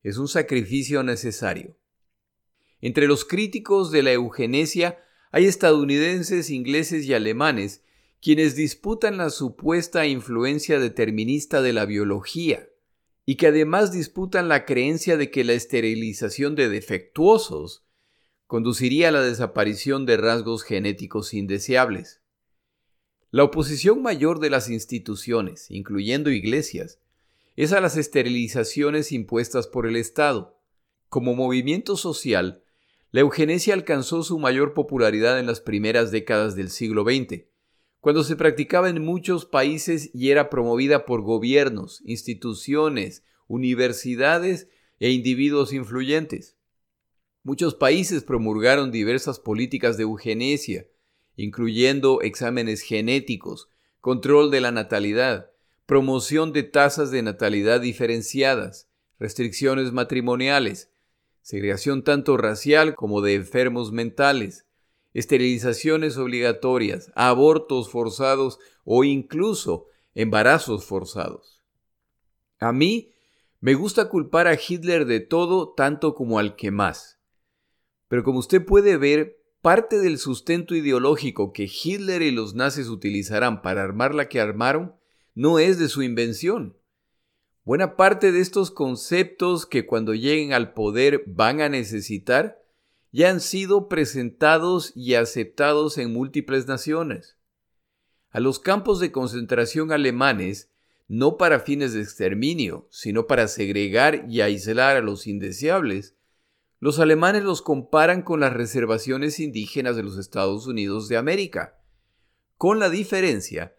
Es 0.03 0.17
un 0.17 0.27
sacrificio 0.27 1.03
necesario. 1.03 1.77
Entre 2.81 3.07
los 3.07 3.27
críticos 3.27 3.91
de 3.91 4.03
la 4.03 4.13
eugenesia 4.13 4.99
hay 5.33 5.45
estadounidenses, 5.45 6.49
ingleses 6.49 7.05
y 7.05 7.13
alemanes 7.13 7.83
quienes 8.23 8.57
disputan 8.57 9.19
la 9.19 9.29
supuesta 9.29 10.07
influencia 10.07 10.79
determinista 10.81 11.61
de 11.61 11.75
la 11.75 11.85
biología 11.85 12.67
y 13.27 13.37
que 13.37 13.49
además 13.49 13.93
disputan 13.93 14.49
la 14.49 14.65
creencia 14.65 15.19
de 15.19 15.31
que 15.31 15.45
la 15.45 15.53
esterilización 15.53 16.55
de 16.55 16.71
defectuosos 16.71 17.85
conduciría 18.47 19.09
a 19.09 19.13
la 19.13 19.21
desaparición 19.21 20.07
de 20.07 20.17
rasgos 20.17 20.63
genéticos 20.63 21.35
indeseables. 21.35 22.24
La 23.35 23.43
oposición 23.43 24.01
mayor 24.01 24.39
de 24.39 24.49
las 24.49 24.71
instituciones, 24.71 25.69
incluyendo 25.69 26.31
iglesias, 26.31 27.01
es 27.57 27.73
a 27.73 27.81
las 27.81 27.97
esterilizaciones 27.97 29.11
impuestas 29.11 29.67
por 29.67 29.89
el 29.89 29.97
Estado. 29.97 30.57
Como 31.09 31.35
movimiento 31.35 31.97
social, 31.97 32.63
la 33.11 33.23
eugenesia 33.23 33.75
alcanzó 33.75 34.23
su 34.23 34.39
mayor 34.39 34.73
popularidad 34.73 35.41
en 35.41 35.47
las 35.47 35.61
primeras 35.61 36.13
décadas 36.13 36.55
del 36.55 36.71
siglo 36.71 37.03
XX, 37.03 37.47
cuando 37.99 38.23
se 38.23 38.37
practicaba 38.37 38.89
en 38.89 39.05
muchos 39.05 39.47
países 39.47 40.11
y 40.15 40.31
era 40.31 40.49
promovida 40.49 41.05
por 41.05 41.23
gobiernos, 41.23 42.03
instituciones, 42.05 43.25
universidades 43.49 44.69
e 45.01 45.11
individuos 45.11 45.73
influyentes. 45.73 46.57
Muchos 47.43 47.75
países 47.75 48.23
promulgaron 48.23 48.93
diversas 48.93 49.41
políticas 49.41 49.97
de 49.97 50.05
eugenesia, 50.05 50.87
incluyendo 51.37 52.21
exámenes 52.23 52.83
genéticos, 52.83 53.69
control 54.01 54.51
de 54.51 54.61
la 54.61 54.71
natalidad, 54.71 55.51
promoción 55.87 56.53
de 56.53 56.63
tasas 56.63 57.11
de 57.11 57.23
natalidad 57.23 57.81
diferenciadas, 57.81 58.89
restricciones 59.19 59.93
matrimoniales, 59.93 60.91
segregación 61.43 62.03
tanto 62.03 62.37
racial 62.37 62.95
como 62.95 63.21
de 63.21 63.35
enfermos 63.35 63.93
mentales, 63.93 64.67
esterilizaciones 65.13 66.17
obligatorias, 66.17 67.13
abortos 67.15 67.91
forzados 67.91 68.59
o 68.85 69.05
incluso 69.05 69.87
embarazos 70.15 70.85
forzados. 70.85 71.63
A 72.59 72.73
mí 72.73 73.13
me 73.61 73.75
gusta 73.75 74.09
culpar 74.09 74.47
a 74.47 74.55
Hitler 74.55 75.07
de 75.07 75.21
todo 75.21 75.73
tanto 75.73 76.15
como 76.15 76.39
al 76.39 76.57
que 76.57 76.71
más. 76.71 77.19
Pero 78.09 78.23
como 78.23 78.39
usted 78.39 78.65
puede 78.65 78.97
ver, 78.97 79.39
parte 79.65 79.99
del 79.99 80.19
sustento 80.19 80.75
ideológico 80.75 81.55
que 81.55 81.67
Hitler 81.73 82.21
y 82.21 82.31
los 82.31 82.55
nazis 82.55 82.89
utilizarán 82.89 83.63
para 83.63 83.83
armar 83.83 84.15
la 84.15 84.29
que 84.29 84.39
armaron 84.39 84.95
no 85.35 85.59
es 85.59 85.79
de 85.79 85.89
su 85.89 86.03
invención. 86.03 86.77
Buena 87.65 87.97
parte 87.97 88.31
de 88.31 88.41
estos 88.41 88.71
conceptos 88.71 89.65
que 89.65 89.87
cuando 89.87 90.13
lleguen 90.13 90.53
al 90.53 90.75
poder 90.75 91.25
van 91.27 91.63
a 91.63 91.71
necesitar 91.71 92.63
ya 93.11 93.31
han 93.31 93.41
sido 93.41 93.89
presentados 93.89 94.93
y 94.95 95.15
aceptados 95.15 95.97
en 95.97 96.13
múltiples 96.13 96.67
naciones. 96.67 97.39
A 98.29 98.41
los 98.41 98.59
campos 98.59 99.01
de 99.01 99.13
concentración 99.13 99.93
alemanes, 99.93 100.69
no 101.09 101.39
para 101.39 101.59
fines 101.59 101.95
de 101.95 102.03
exterminio, 102.03 102.87
sino 102.91 103.27
para 103.27 103.49
segregar 103.49 104.27
y 104.29 104.43
aislar 104.43 104.99
a 104.99 105.01
los 105.01 105.27
indeseables, 105.27 106.17
los 106.85 106.99
alemanes 106.99 107.45
los 107.45 107.63
comparan 107.63 108.21
con 108.21 108.41
las 108.41 108.53
reservaciones 108.53 109.41
indígenas 109.41 109.97
de 109.97 110.03
los 110.03 110.19
Estados 110.19 110.67
Unidos 110.67 111.09
de 111.09 111.17
América, 111.17 111.81
con 112.59 112.79
la 112.79 112.91
diferencia 112.91 113.75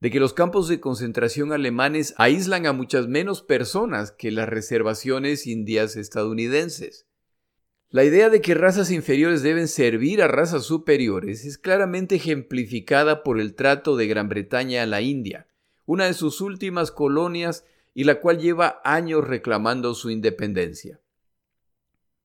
de 0.00 0.10
que 0.10 0.20
los 0.20 0.32
campos 0.32 0.66
de 0.66 0.80
concentración 0.80 1.52
alemanes 1.52 2.14
aíslan 2.16 2.64
a 2.64 2.72
muchas 2.72 3.08
menos 3.08 3.42
personas 3.42 4.10
que 4.10 4.30
las 4.30 4.48
reservaciones 4.48 5.46
indias 5.46 5.96
estadounidenses. 5.96 7.06
La 7.90 8.04
idea 8.04 8.30
de 8.30 8.40
que 8.40 8.54
razas 8.54 8.90
inferiores 8.90 9.42
deben 9.42 9.68
servir 9.68 10.22
a 10.22 10.26
razas 10.26 10.64
superiores 10.64 11.44
es 11.44 11.58
claramente 11.58 12.14
ejemplificada 12.14 13.22
por 13.22 13.38
el 13.38 13.54
trato 13.54 13.96
de 13.96 14.06
Gran 14.06 14.30
Bretaña 14.30 14.82
a 14.82 14.86
la 14.86 15.02
India, 15.02 15.46
una 15.84 16.06
de 16.06 16.14
sus 16.14 16.40
últimas 16.40 16.90
colonias 16.90 17.66
y 17.92 18.04
la 18.04 18.18
cual 18.18 18.38
lleva 18.38 18.80
años 18.82 19.28
reclamando 19.28 19.92
su 19.92 20.08
independencia. 20.08 21.02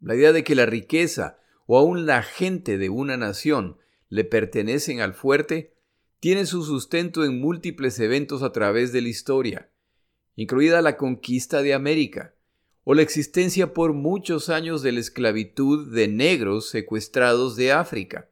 La 0.02 0.16
idea 0.16 0.34
de 0.34 0.44
que 0.44 0.56
la 0.56 0.66
riqueza 0.66 1.38
o 1.68 1.78
aún 1.78 2.06
la 2.06 2.24
gente 2.24 2.78
de 2.78 2.90
una 2.90 3.18
nación 3.18 3.78
le 4.10 4.24
pertenecen 4.24 5.00
al 5.00 5.14
fuerte 5.14 5.74
tiene 6.20 6.46
su 6.46 6.64
sustento 6.64 7.24
en 7.24 7.40
múltiples 7.40 8.00
eventos 8.00 8.44
a 8.44 8.52
través 8.52 8.92
de 8.92 9.02
la 9.02 9.10
historia, 9.10 9.72
incluida 10.36 10.82
la 10.82 10.98
conquista 10.98 11.62
de 11.62 11.74
América, 11.74 12.36
o 12.84 12.94
la 12.94 13.04
existencia 13.04 13.74
por 13.74 13.94
muchos 13.94 14.50
años 14.50 14.82
de 14.82 14.92
la 14.92 15.00
esclavitud 15.00 15.94
de 15.94 16.08
negros 16.08 16.70
secuestrados 16.70 17.56
de 17.56 17.72
África, 17.72 18.30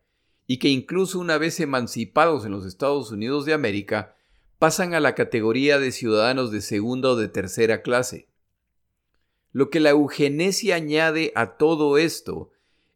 y 0.47 0.57
que 0.57 0.69
incluso 0.69 1.19
una 1.19 1.37
vez 1.37 1.59
emancipados 1.59 2.45
en 2.45 2.51
los 2.51 2.65
Estados 2.65 3.11
Unidos 3.11 3.45
de 3.45 3.53
América, 3.53 4.15
pasan 4.57 4.93
a 4.93 4.99
la 4.99 5.15
categoría 5.15 5.79
de 5.79 5.91
ciudadanos 5.91 6.51
de 6.51 6.61
segunda 6.61 7.09
o 7.09 7.15
de 7.15 7.27
tercera 7.27 7.81
clase. 7.81 8.27
Lo 9.51 9.69
que 9.69 9.79
la 9.79 9.91
eugenesia 9.91 10.75
añade 10.75 11.31
a 11.35 11.57
todo 11.57 11.97
esto 11.97 12.51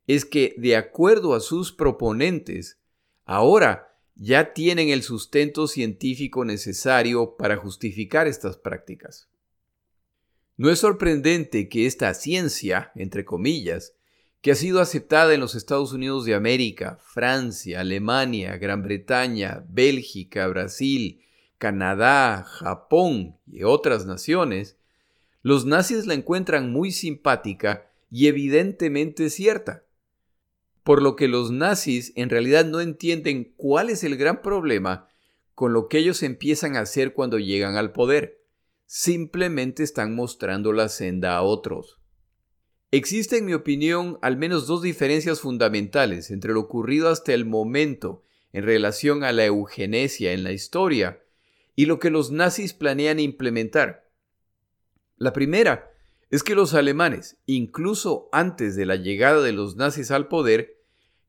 es 0.07 0.25
que, 0.25 0.53
de 0.57 0.75
acuerdo 0.75 1.33
a 1.33 1.39
sus 1.39 1.71
proponentes, 1.71 2.79
ahora 3.25 3.97
ya 4.15 4.53
tienen 4.53 4.89
el 4.89 5.01
sustento 5.01 5.67
científico 5.67 6.45
necesario 6.45 7.35
para 7.35 7.57
justificar 7.57 8.27
estas 8.27 8.57
prácticas. 8.57 9.29
No 10.55 10.69
es 10.69 10.79
sorprendente 10.79 11.67
que 11.67 11.87
esta 11.87 12.13
ciencia, 12.13 12.91
entre 12.95 13.25
comillas, 13.25 13.95
que 14.41 14.51
ha 14.51 14.55
sido 14.55 14.81
aceptada 14.81 15.33
en 15.33 15.39
los 15.39 15.55
Estados 15.55 15.93
Unidos 15.93 16.25
de 16.25 16.35
América, 16.35 16.99
Francia, 17.01 17.79
Alemania, 17.79 18.57
Gran 18.57 18.83
Bretaña, 18.83 19.65
Bélgica, 19.69 20.47
Brasil, 20.47 21.23
Canadá, 21.57 22.43
Japón 22.43 23.37
y 23.47 23.63
otras 23.63 24.05
naciones, 24.05 24.77
los 25.43 25.65
nazis 25.65 26.07
la 26.07 26.13
encuentran 26.13 26.71
muy 26.71 26.91
simpática 26.91 27.89
y 28.09 28.27
evidentemente 28.27 29.29
cierta. 29.29 29.83
Por 30.83 31.01
lo 31.01 31.15
que 31.17 31.27
los 31.27 31.51
nazis 31.51 32.13
en 32.15 32.29
realidad 32.29 32.65
no 32.65 32.79
entienden 32.79 33.53
cuál 33.57 33.89
es 33.89 34.03
el 34.05 34.15
gran 34.15 34.41
problema 34.41 35.09
con 35.53 35.73
lo 35.73 35.87
que 35.87 35.97
ellos 35.97 36.23
empiezan 36.23 36.75
a 36.75 36.81
hacer 36.81 37.13
cuando 37.13 37.39
llegan 37.39 37.75
al 37.75 37.91
poder. 37.91 38.41
Simplemente 38.85 39.83
están 39.83 40.15
mostrando 40.15 40.71
la 40.71 40.87
senda 40.87 41.35
a 41.35 41.41
otros. 41.43 41.99
Existen, 42.91 43.39
en 43.39 43.45
mi 43.45 43.53
opinión, 43.53 44.19
al 44.21 44.37
menos 44.37 44.65
dos 44.65 44.81
diferencias 44.81 45.41
fundamentales 45.41 46.31
entre 46.31 46.53
lo 46.53 46.61
ocurrido 46.61 47.09
hasta 47.09 47.33
el 47.33 47.43
momento 47.43 48.21
en 48.53 48.63
relación 48.63 49.23
a 49.23 49.31
la 49.31 49.45
eugenesia 49.45 50.31
en 50.31 50.43
la 50.43 50.51
historia 50.51 51.21
y 51.75 51.87
lo 51.87 51.99
que 51.99 52.11
los 52.11 52.31
nazis 52.31 52.73
planean 52.73 53.19
implementar. 53.19 54.02
La 55.17 55.33
primera 55.33 55.91
es 56.29 56.43
que 56.43 56.55
los 56.55 56.73
alemanes, 56.73 57.37
incluso 57.45 58.29
antes 58.31 58.75
de 58.75 58.85
la 58.85 58.95
llegada 58.95 59.41
de 59.41 59.51
los 59.51 59.75
nazis 59.75 60.09
al 60.11 60.27
poder, 60.27 60.79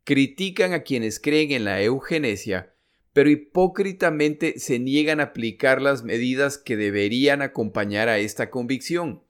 critican 0.04 0.72
a 0.72 0.82
quienes 0.82 1.20
creen 1.20 1.52
en 1.52 1.64
la 1.64 1.82
eugenesia, 1.82 2.74
pero 3.12 3.30
hipócritamente 3.30 4.58
se 4.58 4.78
niegan 4.78 5.20
a 5.20 5.24
aplicar 5.24 5.80
las 5.80 6.04
medidas 6.04 6.58
que 6.58 6.76
deberían 6.76 7.42
acompañar 7.42 8.08
a 8.08 8.18
esta 8.18 8.50
convicción. 8.50 9.22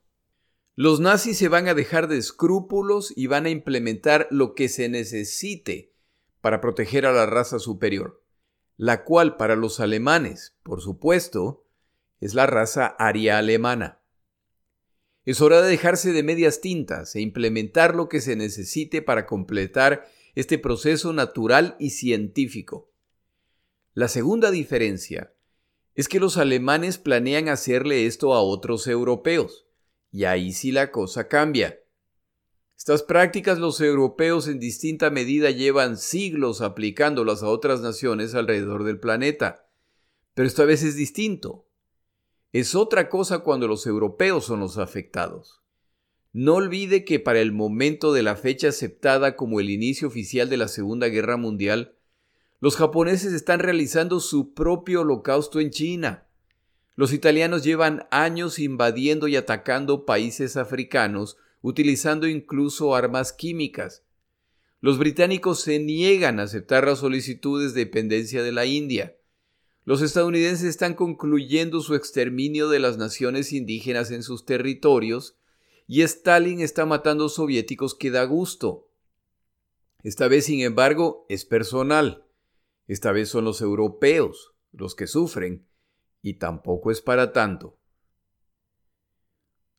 Los 0.75 0.99
nazis 0.99 1.37
se 1.37 1.47
van 1.47 1.67
a 1.67 1.73
dejar 1.73 2.07
de 2.07 2.17
escrúpulos 2.17 3.13
y 3.15 3.27
van 3.27 3.45
a 3.45 3.49
implementar 3.49 4.27
lo 4.31 4.55
que 4.55 4.69
se 4.69 4.89
necesite 4.89 5.93
para 6.41 6.61
proteger 6.61 7.05
a 7.05 7.11
la 7.11 7.25
raza 7.25 7.59
superior, 7.59 8.21
la 8.75 9.03
cual 9.03 9.37
para 9.37 9.55
los 9.55 9.79
alemanes, 9.79 10.55
por 10.63 10.81
supuesto, 10.81 11.65
es 12.19 12.33
la 12.33 12.45
raza 12.45 12.87
aria 12.97 13.37
alemana. 13.37 13.99
Es 15.25 15.41
hora 15.41 15.61
de 15.61 15.69
dejarse 15.69 16.13
de 16.13 16.21
medias 16.21 16.61
tintas 16.61 17.15
e 17.15 17.21
implementar 17.21 17.95
lo 17.95 18.07
que 18.07 18.21
se 18.21 18.35
necesite 18.35 19.01
para 19.01 19.25
completar 19.25 20.07
este 20.35 20.59
proceso 20.59 21.13
natural 21.13 21.75
y 21.79 21.89
científico. 21.89 22.91
La 23.93 24.07
segunda 24.07 24.51
diferencia 24.51 25.33
es 25.95 26.07
que 26.07 26.19
los 26.19 26.37
alemanes 26.37 26.97
planean 26.97 27.49
hacerle 27.49 28.05
esto 28.05 28.33
a 28.33 28.41
otros 28.41 28.85
europeos, 28.87 29.65
y 30.11 30.25
ahí 30.25 30.53
sí 30.53 30.71
la 30.71 30.91
cosa 30.91 31.27
cambia. 31.27 31.79
Estas 32.77 33.03
prácticas 33.03 33.57
los 33.57 33.79
europeos 33.79 34.47
en 34.47 34.59
distinta 34.59 35.09
medida 35.09 35.49
llevan 35.49 35.97
siglos 35.97 36.61
aplicándolas 36.61 37.41
a 37.41 37.47
otras 37.47 37.81
naciones 37.81 38.35
alrededor 38.35 38.83
del 38.83 38.99
planeta. 38.99 39.67
Pero 40.33 40.47
esta 40.47 40.65
vez 40.65 40.83
es 40.83 40.95
distinto. 40.95 41.65
Es 42.55 42.73
otra 42.73 43.09
cosa 43.09 43.39
cuando 43.39 43.67
los 43.67 43.85
europeos 43.85 44.45
son 44.45 44.61
los 44.61 44.77
afectados. 44.77 45.61
No 46.31 46.53
olvide 46.53 47.03
que 47.03 47.19
para 47.19 47.41
el 47.41 47.51
momento 47.51 48.13
de 48.13 48.23
la 48.23 48.37
fecha 48.37 48.69
aceptada 48.69 49.35
como 49.35 49.59
el 49.59 49.69
inicio 49.69 50.07
oficial 50.07 50.49
de 50.49 50.55
la 50.55 50.69
Segunda 50.69 51.09
Guerra 51.09 51.35
Mundial, 51.35 51.97
los 52.61 52.77
japoneses 52.77 53.33
están 53.33 53.59
realizando 53.59 54.21
su 54.21 54.53
propio 54.53 55.01
holocausto 55.01 55.59
en 55.59 55.69
China. 55.69 56.27
Los 56.95 57.11
italianos 57.11 57.65
llevan 57.65 58.07
años 58.09 58.57
invadiendo 58.57 59.27
y 59.27 59.35
atacando 59.35 60.05
países 60.05 60.55
africanos, 60.55 61.35
utilizando 61.61 62.25
incluso 62.25 62.95
armas 62.95 63.33
químicas. 63.33 64.05
Los 64.79 64.97
británicos 64.97 65.59
se 65.59 65.79
niegan 65.79 66.39
a 66.39 66.43
aceptar 66.43 66.87
las 66.87 66.99
solicitudes 66.99 67.73
de 67.73 67.83
dependencia 67.83 68.43
de 68.43 68.53
la 68.53 68.65
India. 68.65 69.17
Los 69.85 70.01
estadounidenses 70.01 70.63
están 70.63 70.95
concluyendo 70.95 71.79
su 71.79 71.93
exterminio 71.93 72.69
de 72.69 72.79
las 72.79 72.97
naciones 72.97 73.53
indígenas 73.53 74.09
en 74.09 74.23
sus 74.23 74.43
territorios, 74.43 75.37
y 75.87 76.01
Stalin 76.01 76.59
está 76.59 76.87
matando 76.87 77.29
soviéticos 77.29 77.93
que 77.93 78.09
da 78.09 78.23
gusto. 78.25 78.89
Esta 80.01 80.27
vez, 80.27 80.45
sin 80.45 80.61
embargo, 80.61 81.27
es 81.29 81.45
personal. 81.45 82.25
Esta 82.87 83.11
vez 83.11 83.29
son 83.29 83.45
los 83.45 83.61
europeos 83.61 84.55
los 84.71 84.95
que 84.95 85.05
sufren, 85.05 85.67
y 86.23 86.33
tampoco 86.33 86.89
es 86.89 87.01
para 87.01 87.31
tanto. 87.31 87.77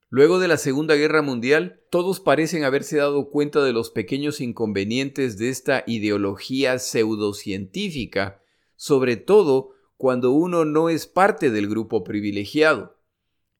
Luego 0.08 0.38
de 0.38 0.46
la 0.46 0.56
Segunda 0.56 0.94
Guerra 0.94 1.20
Mundial, 1.20 1.82
todos 1.90 2.20
parecen 2.20 2.62
haberse 2.62 2.98
dado 2.98 3.28
cuenta 3.28 3.64
de 3.64 3.72
los 3.72 3.90
pequeños 3.90 4.40
inconvenientes 4.40 5.36
de 5.36 5.48
esta 5.48 5.82
ideología 5.88 6.78
pseudocientífica, 6.78 8.40
sobre 8.76 9.16
todo 9.16 9.75
cuando 9.96 10.32
uno 10.32 10.64
no 10.64 10.88
es 10.88 11.06
parte 11.06 11.50
del 11.50 11.68
grupo 11.68 12.04
privilegiado, 12.04 12.98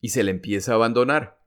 y 0.01 0.11
se 0.11 0.23
le 0.23 0.31
empieza 0.31 0.73
a 0.73 0.75
abandonar. 0.77 1.39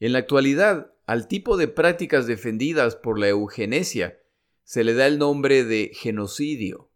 En 0.00 0.12
la 0.12 0.20
actualidad, 0.20 0.92
al 1.06 1.28
tipo 1.28 1.56
de 1.56 1.68
prácticas 1.68 2.26
defendidas 2.26 2.96
por 2.96 3.18
la 3.18 3.28
eugenesia 3.28 4.18
se 4.64 4.84
le 4.84 4.94
da 4.94 5.06
el 5.06 5.18
nombre 5.18 5.64
de 5.64 5.92
genocidio. 5.94 6.90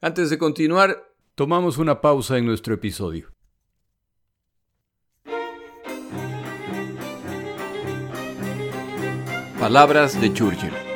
Antes 0.00 0.30
de 0.30 0.38
continuar, 0.38 1.14
tomamos 1.34 1.78
una 1.78 2.00
pausa 2.00 2.38
en 2.38 2.46
nuestro 2.46 2.74
episodio. 2.74 3.32
Palabras 9.60 10.20
de 10.20 10.32
Churchill. 10.32 10.87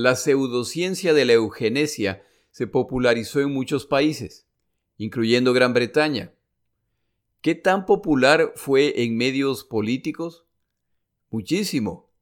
La 0.00 0.14
pseudociencia 0.14 1.12
de 1.12 1.24
la 1.24 1.32
eugenesia 1.32 2.24
se 2.52 2.68
popularizó 2.68 3.40
en 3.40 3.52
muchos 3.52 3.84
países, 3.84 4.46
incluyendo 4.96 5.52
Gran 5.52 5.74
Bretaña, 5.74 6.32
¿Qué 7.40 7.56
tan 7.56 7.84
popular 7.84 8.52
fue 8.54 9.02
en 9.02 9.16
medios 9.16 9.64
políticos? 9.64 10.44
Muchísimo. 11.30 12.12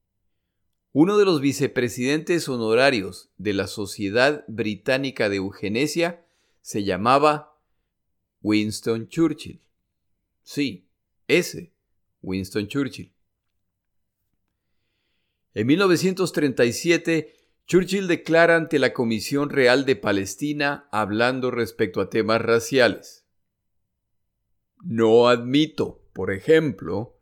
Uno 0.93 1.19
de 1.19 1.27
los 1.27 1.43
vicepresidentes 1.43 2.49
honorarios 2.49 3.29
de 3.37 3.53
la 3.53 3.67
Sociedad 3.67 4.47
Británica 4.49 5.29
de 5.29 5.37
Eugenesia 5.37 6.25
se 6.63 6.83
llamaba 6.83 7.61
Winston 8.41 9.07
Churchill. 9.09 9.61
Sí, 10.43 10.89
ese, 11.29 11.75
Winston 12.23 12.69
Churchill. 12.69 13.13
En 15.53 15.67
1937, 15.67 17.36
Churchill 17.67 18.07
declara 18.07 18.55
ante 18.55 18.79
la 18.79 18.93
Comisión 18.93 19.51
Real 19.51 19.85
de 19.87 19.97
Palestina 19.97 20.89
hablando 20.93 21.51
respecto 21.51 22.01
a 22.01 22.09
temas 22.09 22.41
raciales. 22.41 23.27
No 24.85 25.29
admito, 25.29 26.01
por 26.13 26.33
ejemplo, 26.33 27.19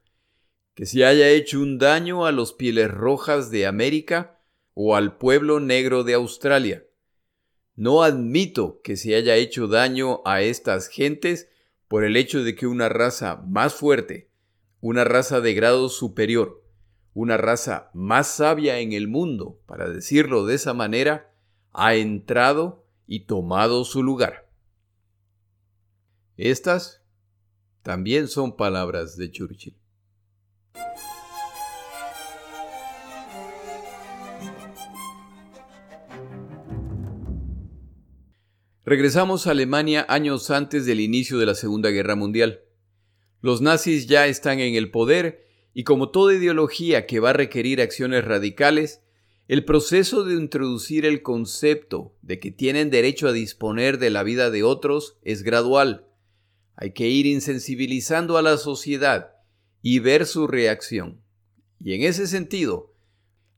que 0.74 0.84
se 0.84 1.06
haya 1.06 1.30
hecho 1.30 1.60
un 1.60 1.78
daño 1.78 2.26
a 2.26 2.32
los 2.32 2.52
pieles 2.52 2.90
rojas 2.90 3.50
de 3.50 3.64
América 3.66 4.38
o 4.74 4.96
al 4.96 5.16
pueblo 5.16 5.60
negro 5.60 6.04
de 6.04 6.12
Australia. 6.12 6.84
No 7.74 8.02
admito 8.02 8.82
que 8.82 8.96
se 8.96 9.14
haya 9.14 9.36
hecho 9.36 9.66
daño 9.66 10.20
a 10.26 10.42
estas 10.42 10.88
gentes 10.88 11.48
por 11.88 12.04
el 12.04 12.16
hecho 12.16 12.44
de 12.44 12.54
que 12.54 12.66
una 12.66 12.90
raza 12.90 13.42
más 13.46 13.74
fuerte, 13.74 14.30
una 14.80 15.04
raza 15.04 15.40
de 15.40 15.54
grado 15.54 15.88
superior, 15.88 16.63
una 17.14 17.36
raza 17.36 17.90
más 17.94 18.26
sabia 18.26 18.80
en 18.80 18.92
el 18.92 19.08
mundo, 19.08 19.60
para 19.66 19.88
decirlo 19.88 20.44
de 20.44 20.56
esa 20.56 20.74
manera, 20.74 21.32
ha 21.72 21.94
entrado 21.94 22.84
y 23.06 23.20
tomado 23.20 23.84
su 23.84 24.02
lugar. 24.02 24.50
Estas 26.36 27.02
también 27.82 28.26
son 28.26 28.56
palabras 28.56 29.16
de 29.16 29.30
Churchill. 29.30 29.76
Regresamos 38.86 39.46
a 39.46 39.52
Alemania 39.52 40.04
años 40.08 40.50
antes 40.50 40.84
del 40.84 41.00
inicio 41.00 41.38
de 41.38 41.46
la 41.46 41.54
Segunda 41.54 41.90
Guerra 41.90 42.16
Mundial. 42.16 42.60
Los 43.40 43.62
nazis 43.62 44.06
ya 44.08 44.26
están 44.26 44.60
en 44.60 44.74
el 44.74 44.90
poder 44.90 45.46
y 45.74 45.84
como 45.84 46.10
toda 46.10 46.34
ideología 46.34 47.06
que 47.06 47.20
va 47.20 47.30
a 47.30 47.34
requerir 47.34 47.82
acciones 47.82 48.24
radicales, 48.24 49.02
el 49.48 49.64
proceso 49.66 50.24
de 50.24 50.34
introducir 50.34 51.04
el 51.04 51.20
concepto 51.20 52.14
de 52.22 52.40
que 52.40 52.50
tienen 52.50 52.88
derecho 52.88 53.28
a 53.28 53.32
disponer 53.32 53.98
de 53.98 54.08
la 54.08 54.22
vida 54.22 54.50
de 54.50 54.62
otros 54.62 55.18
es 55.22 55.42
gradual 55.42 56.06
hay 56.76 56.92
que 56.92 57.08
ir 57.08 57.26
insensibilizando 57.26 58.36
a 58.36 58.42
la 58.42 58.56
sociedad 58.56 59.34
y 59.82 60.00
ver 60.00 60.26
su 60.26 60.46
reacción. 60.46 61.20
Y 61.78 61.94
en 61.94 62.02
ese 62.02 62.26
sentido, 62.26 62.94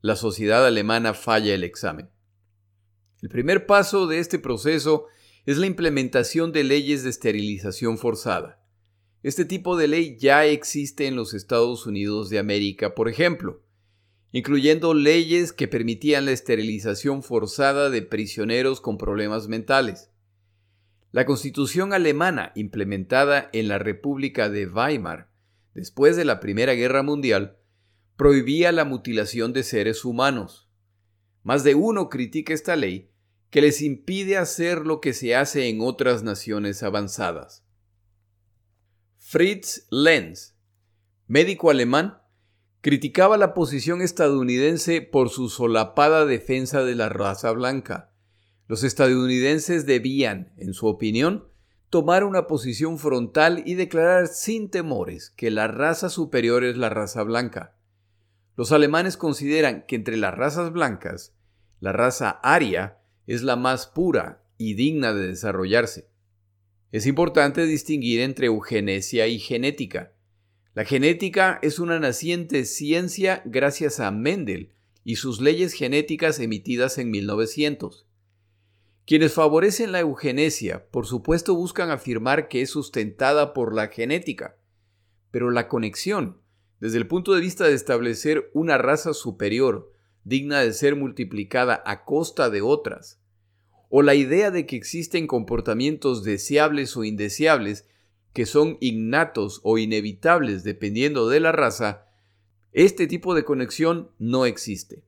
la 0.02 0.16
sociedad 0.16 0.66
alemana 0.66 1.14
falla 1.14 1.54
el 1.54 1.64
examen. 1.64 2.10
El 3.22 3.28
primer 3.28 3.66
paso 3.66 4.06
de 4.06 4.18
este 4.18 4.38
proceso 4.38 5.06
es 5.46 5.56
la 5.56 5.66
implementación 5.66 6.52
de 6.52 6.64
leyes 6.64 7.04
de 7.04 7.10
esterilización 7.10 7.98
forzada. 7.98 8.60
Este 9.26 9.44
tipo 9.44 9.76
de 9.76 9.88
ley 9.88 10.16
ya 10.16 10.44
existe 10.44 11.08
en 11.08 11.16
los 11.16 11.34
Estados 11.34 11.84
Unidos 11.84 12.30
de 12.30 12.38
América, 12.38 12.94
por 12.94 13.08
ejemplo, 13.08 13.60
incluyendo 14.30 14.94
leyes 14.94 15.52
que 15.52 15.66
permitían 15.66 16.26
la 16.26 16.30
esterilización 16.30 17.24
forzada 17.24 17.90
de 17.90 18.02
prisioneros 18.02 18.80
con 18.80 18.98
problemas 18.98 19.48
mentales. 19.48 20.12
La 21.10 21.26
constitución 21.26 21.92
alemana 21.92 22.52
implementada 22.54 23.50
en 23.52 23.66
la 23.66 23.80
República 23.80 24.48
de 24.48 24.68
Weimar 24.68 25.28
después 25.74 26.14
de 26.14 26.24
la 26.24 26.38
Primera 26.38 26.74
Guerra 26.74 27.02
Mundial 27.02 27.56
prohibía 28.16 28.70
la 28.70 28.84
mutilación 28.84 29.52
de 29.52 29.64
seres 29.64 30.04
humanos. 30.04 30.70
Más 31.42 31.64
de 31.64 31.74
uno 31.74 32.10
critica 32.10 32.54
esta 32.54 32.76
ley 32.76 33.10
que 33.50 33.60
les 33.60 33.82
impide 33.82 34.36
hacer 34.36 34.86
lo 34.86 35.00
que 35.00 35.12
se 35.12 35.34
hace 35.34 35.68
en 35.68 35.80
otras 35.80 36.22
naciones 36.22 36.84
avanzadas. 36.84 37.65
Fritz 39.28 39.86
Lenz, 39.90 40.54
médico 41.26 41.70
alemán, 41.70 42.18
criticaba 42.80 43.36
la 43.36 43.54
posición 43.54 44.00
estadounidense 44.00 45.02
por 45.02 45.30
su 45.30 45.48
solapada 45.48 46.26
defensa 46.26 46.84
de 46.84 46.94
la 46.94 47.08
raza 47.08 47.50
blanca 47.52 48.12
los 48.68 48.82
estadounidenses 48.82 49.86
debían, 49.86 50.52
en 50.56 50.74
su 50.74 50.88
opinión, 50.88 51.48
tomar 51.88 52.24
una 52.24 52.48
posición 52.48 52.98
frontal 52.98 53.62
y 53.64 53.74
declarar 53.74 54.26
sin 54.26 54.70
temores 54.70 55.30
que 55.30 55.52
la 55.52 55.68
raza 55.68 56.08
superior 56.08 56.64
es 56.64 56.76
la 56.76 56.88
raza 56.88 57.22
blanca. 57.22 57.76
Los 58.56 58.72
alemanes 58.72 59.16
consideran 59.16 59.84
que 59.86 59.94
entre 59.94 60.16
las 60.16 60.34
razas 60.34 60.72
blancas, 60.72 61.34
la 61.78 61.92
raza 61.92 62.40
aria 62.42 62.98
es 63.26 63.42
la 63.42 63.54
más 63.54 63.86
pura 63.86 64.42
y 64.58 64.74
digna 64.74 65.12
de 65.12 65.28
desarrollarse. 65.28 66.10
Es 66.96 67.04
importante 67.04 67.66
distinguir 67.66 68.22
entre 68.22 68.46
eugenesia 68.46 69.26
y 69.26 69.38
genética. 69.38 70.14
La 70.72 70.86
genética 70.86 71.58
es 71.60 71.78
una 71.78 72.00
naciente 72.00 72.64
ciencia 72.64 73.42
gracias 73.44 74.00
a 74.00 74.10
Mendel 74.10 74.72
y 75.04 75.16
sus 75.16 75.42
leyes 75.42 75.74
genéticas 75.74 76.40
emitidas 76.40 76.96
en 76.96 77.10
1900. 77.10 78.06
Quienes 79.04 79.34
favorecen 79.34 79.92
la 79.92 80.00
eugenesia, 80.00 80.88
por 80.90 81.06
supuesto, 81.06 81.54
buscan 81.54 81.90
afirmar 81.90 82.48
que 82.48 82.62
es 82.62 82.70
sustentada 82.70 83.52
por 83.52 83.74
la 83.74 83.88
genética, 83.88 84.56
pero 85.30 85.50
la 85.50 85.68
conexión, 85.68 86.40
desde 86.80 86.96
el 86.96 87.06
punto 87.06 87.34
de 87.34 87.42
vista 87.42 87.66
de 87.66 87.74
establecer 87.74 88.50
una 88.54 88.78
raza 88.78 89.12
superior, 89.12 89.92
digna 90.24 90.60
de 90.60 90.72
ser 90.72 90.96
multiplicada 90.96 91.82
a 91.84 92.06
costa 92.06 92.48
de 92.48 92.62
otras, 92.62 93.20
o 93.88 94.02
la 94.02 94.14
idea 94.14 94.50
de 94.50 94.66
que 94.66 94.76
existen 94.76 95.26
comportamientos 95.26 96.24
deseables 96.24 96.96
o 96.96 97.04
indeseables 97.04 97.86
que 98.32 98.46
son 98.46 98.76
innatos 98.80 99.60
o 99.62 99.78
inevitables 99.78 100.62
dependiendo 100.64 101.28
de 101.28 101.40
la 101.40 101.52
raza, 101.52 102.06
este 102.72 103.06
tipo 103.06 103.34
de 103.34 103.44
conexión 103.44 104.10
no 104.18 104.44
existe. 104.44 105.04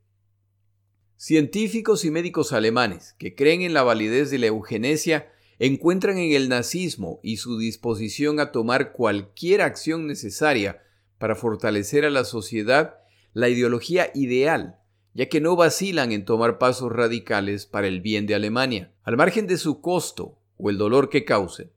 Científicos 1.17 2.05
y 2.05 2.11
médicos 2.11 2.53
alemanes 2.53 3.15
que 3.19 3.35
creen 3.35 3.63
en 3.63 3.75
la 3.75 3.83
validez 3.83 4.31
de 4.31 4.39
la 4.39 4.47
eugenesia 4.47 5.31
encuentran 5.59 6.17
en 6.17 6.33
el 6.33 6.49
nazismo 6.49 7.21
y 7.23 7.39
su 7.39 7.59
disposición 7.59 8.41
a 8.41 8.53
tomar 8.53 8.93
cualquier 8.93 9.61
acción 9.61 10.07
necesaria 10.07 10.83
para 11.19 11.35
fortalecer 11.35 12.05
a 12.05 12.11
la 12.11 12.25
sociedad 12.25 12.95
la 13.35 13.49
ideología 13.49 14.11
ideal, 14.15 14.78
ya 15.19 15.29
que 15.29 15.41
no 15.41 15.57
vacilan 15.57 16.13
en 16.13 16.25
tomar 16.25 16.59
pasos 16.59 16.93
radicales 16.93 17.67
para 17.67 17.89
el 17.89 18.01
bien 18.01 18.29
de 18.29 18.37
Alemania, 18.37 18.95
al 19.03 19.17
margen 19.17 19.49
de 19.49 19.57
su 19.57 19.81
costo 19.81 20.39
o 20.57 20.71
el 20.71 20.79
dolor 20.79 21.09
que 21.09 21.25
cause. 21.25 21.73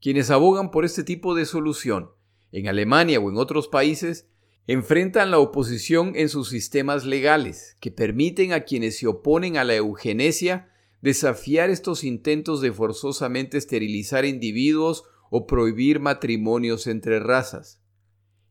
Quienes 0.00 0.30
abogan 0.30 0.70
por 0.70 0.84
este 0.84 1.02
tipo 1.02 1.34
de 1.34 1.44
solución, 1.44 2.12
en 2.52 2.68
Alemania 2.68 3.18
o 3.18 3.28
en 3.28 3.36
otros 3.36 3.66
países, 3.66 4.28
enfrentan 4.68 5.32
la 5.32 5.40
oposición 5.40 6.12
en 6.14 6.28
sus 6.28 6.50
sistemas 6.50 7.04
legales, 7.04 7.76
que 7.80 7.90
permiten 7.90 8.52
a 8.52 8.60
quienes 8.60 8.98
se 8.98 9.08
oponen 9.08 9.56
a 9.56 9.64
la 9.64 9.74
eugenesia 9.74 10.70
desafiar 11.00 11.68
estos 11.68 12.04
intentos 12.04 12.60
de 12.60 12.70
forzosamente 12.70 13.58
esterilizar 13.58 14.24
individuos 14.24 15.02
o 15.30 15.48
prohibir 15.48 15.98
matrimonios 15.98 16.86
entre 16.86 17.18
razas. 17.18 17.82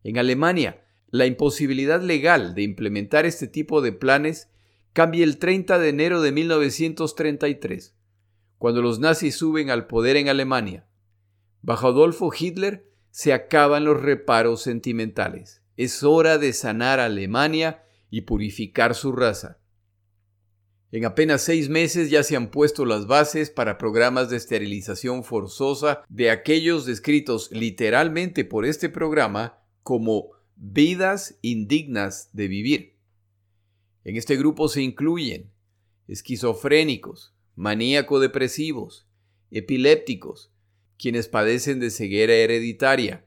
En 0.04 0.18
Alemania, 0.18 0.81
la 1.12 1.26
imposibilidad 1.26 2.02
legal 2.02 2.56
de 2.56 2.64
implementar 2.64 3.26
este 3.26 3.48
tipo 3.48 3.82
de 3.82 3.92
planes 3.92 4.50
cambia 4.94 5.24
el 5.24 5.38
30 5.38 5.78
de 5.78 5.90
enero 5.90 6.22
de 6.22 6.32
1933, 6.32 7.96
cuando 8.58 8.82
los 8.82 9.00
nazis 9.00 9.36
suben 9.36 9.70
al 9.70 9.88
poder 9.88 10.16
en 10.16 10.30
Alemania. 10.30 10.88
Bajo 11.62 11.88
Adolfo 11.88 12.32
Hitler 12.38 12.90
se 13.10 13.34
acaban 13.34 13.84
los 13.84 14.02
reparos 14.02 14.62
sentimentales. 14.62 15.62
Es 15.76 16.04
hora 16.04 16.38
de 16.38 16.54
sanar 16.54 17.00
a 17.00 17.06
Alemania 17.06 17.84
y 18.10 18.22
purificar 18.22 18.96
su 18.96 19.12
raza. 19.12 19.60
En 20.92 21.06
apenas 21.06 21.42
seis 21.42 21.70
meses 21.70 22.10
ya 22.10 22.24
se 22.24 22.36
han 22.36 22.52
puesto 22.52 22.86
las 22.86 23.08
bases 23.08 23.50
para 23.50 23.78
programas 23.78 24.30
de 24.30 24.38
esterilización 24.38 25.24
forzosa 25.24 26.04
de 26.10 26.30
aquellos 26.32 26.86
descritos 26.86 27.50
literalmente 27.52 28.44
por 28.44 28.66
este 28.66 28.90
programa 28.90 29.60
como 29.84 30.32
vidas 30.64 31.40
indignas 31.42 32.30
de 32.34 32.48
vivir. 32.48 32.96
En 34.04 34.16
este 34.16 34.38
grupo 34.38 34.68
se 34.68 34.84
incluyen 34.84 35.52
esquizofrénicos, 36.08 37.34
maníaco-depresivos, 37.56 39.08
epilépticos, 39.50 40.54
quienes 41.00 41.28
padecen 41.28 41.80
de 41.80 41.90
ceguera 41.90 42.34
hereditaria, 42.34 43.26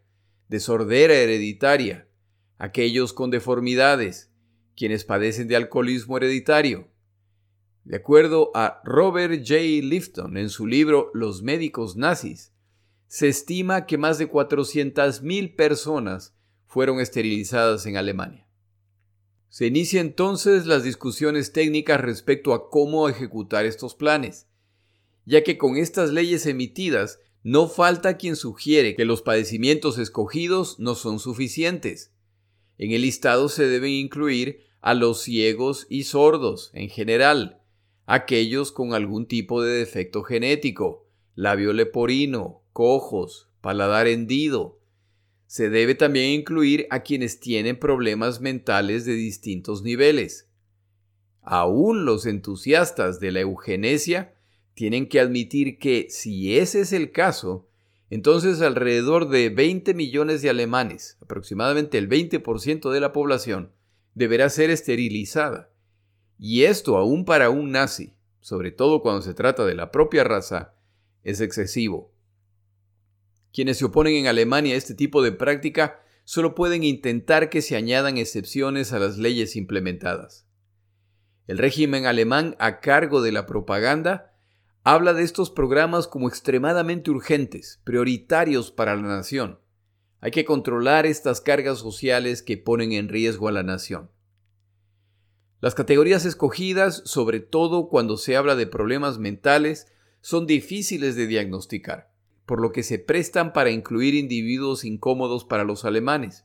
de 0.49 0.61
sordera 0.61 1.15
hereditaria, 1.15 2.09
aquellos 2.57 3.13
con 3.13 3.31
deformidades, 3.31 4.31
quienes 4.77 5.05
padecen 5.05 5.49
de 5.49 5.57
alcoholismo 5.57 6.17
hereditario, 6.17 6.89
de 7.83 7.97
acuerdo 7.97 8.53
a 8.55 8.81
Robert 8.85 9.41
J. 9.41 9.57
Lifton 9.83 10.37
en 10.37 10.51
su 10.51 10.69
libro 10.69 11.11
Los 11.15 11.43
médicos 11.43 11.97
nazis, 11.97 12.53
se 13.09 13.29
estima 13.29 13.87
que 13.87 13.99
más 13.99 14.19
de 14.19 14.31
400.000 14.31 15.57
personas 15.57 16.34
fueron 16.75 16.99
esterilizadas 16.99 17.87
en 17.87 17.97
Alemania. 17.97 18.49
Se 19.49 19.67
inician 19.67 20.07
entonces 20.07 20.67
las 20.67 20.83
discusiones 20.83 21.53
técnicas 21.53 22.01
respecto 22.01 22.53
a 22.53 22.69
cómo 22.69 23.09
ejecutar 23.09 23.65
estos 23.65 23.95
planes, 23.95 24.49
ya 25.25 25.45
que 25.45 25.57
con 25.57 25.77
estas 25.77 26.11
leyes 26.11 26.47
emitidas 26.47 27.21
no 27.45 27.69
falta 27.69 28.17
quien 28.17 28.35
sugiere 28.35 28.97
que 28.97 29.05
los 29.05 29.23
padecimientos 29.23 29.99
escogidos 29.99 30.81
no 30.81 30.97
son 30.97 31.21
suficientes. 31.21 32.13
En 32.77 32.91
el 32.91 33.03
listado 33.03 33.49
se 33.49 33.69
deben 33.69 33.93
incluir 33.93 34.65
a 34.81 34.95
los 34.95 35.23
ciegos 35.23 35.87
y 35.89 36.03
sordos 36.03 36.73
en 36.75 36.89
general, 36.89 37.63
aquellos 38.05 38.73
con 38.73 38.95
algún 38.95 39.29
tipo 39.29 39.63
de 39.63 39.79
defecto 39.79 40.25
genético, 40.25 41.07
labio 41.37 41.73
leporino, 41.73 42.65
cojos, 42.73 43.49
paladar 43.61 44.09
hendido. 44.09 44.81
Se 45.55 45.71
debe 45.71 45.95
también 45.95 46.31
incluir 46.31 46.89
a 46.91 47.05
quienes 47.05 47.39
tienen 47.39 47.79
problemas 47.79 48.41
mentales 48.41 49.05
de 49.05 49.13
distintos 49.13 49.85
niveles. 49.85 50.51
Aún 51.43 52.05
los 52.05 52.27
entusiastas 52.27 53.21
de 53.21 53.31
la 53.31 53.43
eugenesia 53.43 54.35
tienen 54.75 55.09
que 55.09 55.21
admitir 55.21 55.79
que 55.79 56.09
si 56.11 56.59
ese 56.59 56.81
es 56.81 56.93
el 56.93 57.13
caso, 57.13 57.69
entonces 58.11 58.63
alrededor 58.63 59.29
de 59.29 59.49
20 59.49 59.95
millones 59.95 60.43
de 60.43 60.51
alemanes, 60.51 61.19
aproximadamente 61.21 61.99
el 61.99 62.09
20% 62.09 62.91
de 62.91 62.99
la 62.99 63.13
población, 63.13 63.71
deberá 64.17 64.51
ser 64.51 64.71
esterilizada 64.71 65.71
y 66.37 66.65
esto 66.65 66.97
aún 66.97 67.25
para 67.25 67.51
un 67.51 67.71
nazi, 67.71 68.13
sobre 68.41 68.73
todo 68.73 69.03
cuando 69.03 69.23
se 69.23 69.35
trata 69.35 69.65
de 69.65 69.77
la 69.77 69.93
propia 69.93 70.25
raza, 70.25 70.75
es 71.23 71.41
excesivo. 71.41 72.13
Quienes 73.55 73.79
se 73.79 73.85
oponen 73.85 74.17
en 74.17 74.27
Alemania 74.27 74.75
a 74.75 74.77
este 74.77 74.95
tipo 74.95 75.23
de 75.23 75.31
práctica 75.31 76.01
solo 76.25 76.57
pueden 76.57 76.83
intentar 76.83 77.51
que 77.51 77.63
se 77.63 77.77
añadan 77.77 78.19
excepciones 78.19 78.93
a 78.93 78.99
las 78.99 79.17
leyes 79.17 79.55
implementadas. 79.55 80.45
El 81.47 81.59
régimen 81.59 82.05
alemán 82.05 82.57
a 82.59 82.81
cargo 82.81 83.23
de 83.23 83.31
la 83.31 83.47
propaganda 83.47 84.35
habla 84.83 85.15
de 85.15 85.23
estos 85.23 85.51
programas 85.51 86.09
como 86.09 86.29
extremadamente 86.29 87.13
urgentes, 87.13 87.81
prioritarios 87.85 88.73
para 88.73 88.97
la 88.97 89.03
nación. 89.03 89.61
Hay 90.21 90.33
que 90.33 90.45
controlar 90.45 91.07
estas 91.07 91.41
cargas 91.41 91.79
sociales 91.79 92.43
que 92.43 92.57
ponen 92.57 92.91
en 92.91 93.09
riesgo 93.09 93.47
a 93.47 93.53
la 93.53 93.63
nación. 93.63 94.11
Las 95.61 95.77
categorías 95.77 96.25
escogidas, 96.25 97.03
sobre 97.05 97.39
todo 97.39 97.89
cuando 97.89 98.17
se 98.17 98.37
habla 98.37 98.57
de 98.57 98.67
problemas 98.67 99.19
mentales, 99.19 99.87
son 100.23 100.47
difíciles 100.47 101.15
de 101.15 101.29
diagnosticar, 101.29 102.14
por 102.47 102.61
lo 102.61 102.73
que 102.73 102.83
se 102.83 102.99
prestan 102.99 103.53
para 103.53 103.71
incluir 103.71 104.15
individuos 104.15 104.85
incómodos 104.85 105.45
para 105.45 105.65
los 105.65 105.85
alemanes. 105.85 106.45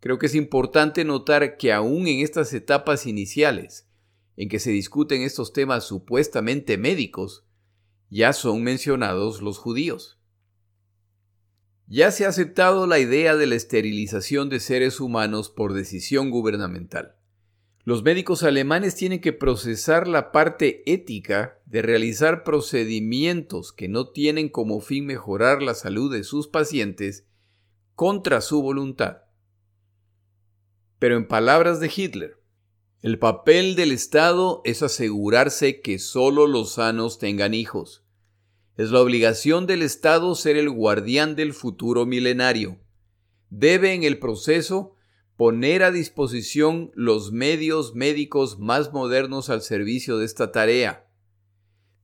Creo 0.00 0.18
que 0.18 0.26
es 0.26 0.34
importante 0.34 1.04
notar 1.04 1.56
que 1.56 1.72
aún 1.72 2.06
en 2.08 2.20
estas 2.20 2.52
etapas 2.52 3.06
iniciales, 3.06 3.88
en 4.36 4.48
que 4.48 4.58
se 4.58 4.70
discuten 4.70 5.22
estos 5.22 5.52
temas 5.52 5.84
supuestamente 5.84 6.76
médicos, 6.76 7.46
ya 8.10 8.32
son 8.32 8.62
mencionados 8.62 9.40
los 9.40 9.58
judíos. 9.58 10.20
Ya 11.86 12.10
se 12.10 12.24
ha 12.24 12.28
aceptado 12.28 12.86
la 12.86 12.98
idea 12.98 13.36
de 13.36 13.46
la 13.46 13.54
esterilización 13.54 14.48
de 14.48 14.60
seres 14.60 15.00
humanos 15.00 15.50
por 15.50 15.74
decisión 15.74 16.30
gubernamental. 16.30 17.16
Los 17.86 18.02
médicos 18.02 18.42
alemanes 18.42 18.94
tienen 18.94 19.20
que 19.20 19.34
procesar 19.34 20.08
la 20.08 20.32
parte 20.32 20.82
ética 20.90 21.60
de 21.66 21.82
realizar 21.82 22.42
procedimientos 22.42 23.72
que 23.72 23.88
no 23.88 24.08
tienen 24.08 24.48
como 24.48 24.80
fin 24.80 25.04
mejorar 25.04 25.62
la 25.62 25.74
salud 25.74 26.10
de 26.10 26.24
sus 26.24 26.48
pacientes 26.48 27.26
contra 27.94 28.40
su 28.40 28.62
voluntad. 28.62 29.18
Pero 30.98 31.18
en 31.18 31.28
palabras 31.28 31.78
de 31.78 31.92
Hitler, 31.94 32.40
el 33.02 33.18
papel 33.18 33.76
del 33.76 33.92
Estado 33.92 34.62
es 34.64 34.82
asegurarse 34.82 35.82
que 35.82 35.98
solo 35.98 36.46
los 36.46 36.72
sanos 36.72 37.18
tengan 37.18 37.52
hijos. 37.52 38.02
Es 38.78 38.92
la 38.92 39.02
obligación 39.02 39.66
del 39.66 39.82
Estado 39.82 40.34
ser 40.34 40.56
el 40.56 40.70
guardián 40.70 41.36
del 41.36 41.52
futuro 41.52 42.06
milenario. 42.06 42.78
Debe 43.50 43.92
en 43.92 44.04
el 44.04 44.18
proceso 44.18 44.93
poner 45.36 45.82
a 45.82 45.90
disposición 45.90 46.92
los 46.94 47.32
medios 47.32 47.94
médicos 47.94 48.58
más 48.58 48.92
modernos 48.92 49.50
al 49.50 49.62
servicio 49.62 50.18
de 50.18 50.26
esta 50.26 50.52
tarea. 50.52 51.06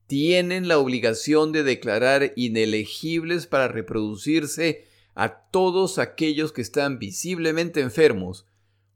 Tienen 0.06 0.66
la 0.66 0.78
obligación 0.78 1.52
de 1.52 1.62
declarar 1.62 2.32
inelegibles 2.34 3.46
para 3.46 3.68
reproducirse 3.68 4.84
a 5.14 5.48
todos 5.50 5.98
aquellos 5.98 6.52
que 6.52 6.62
están 6.62 6.98
visiblemente 6.98 7.80
enfermos 7.80 8.46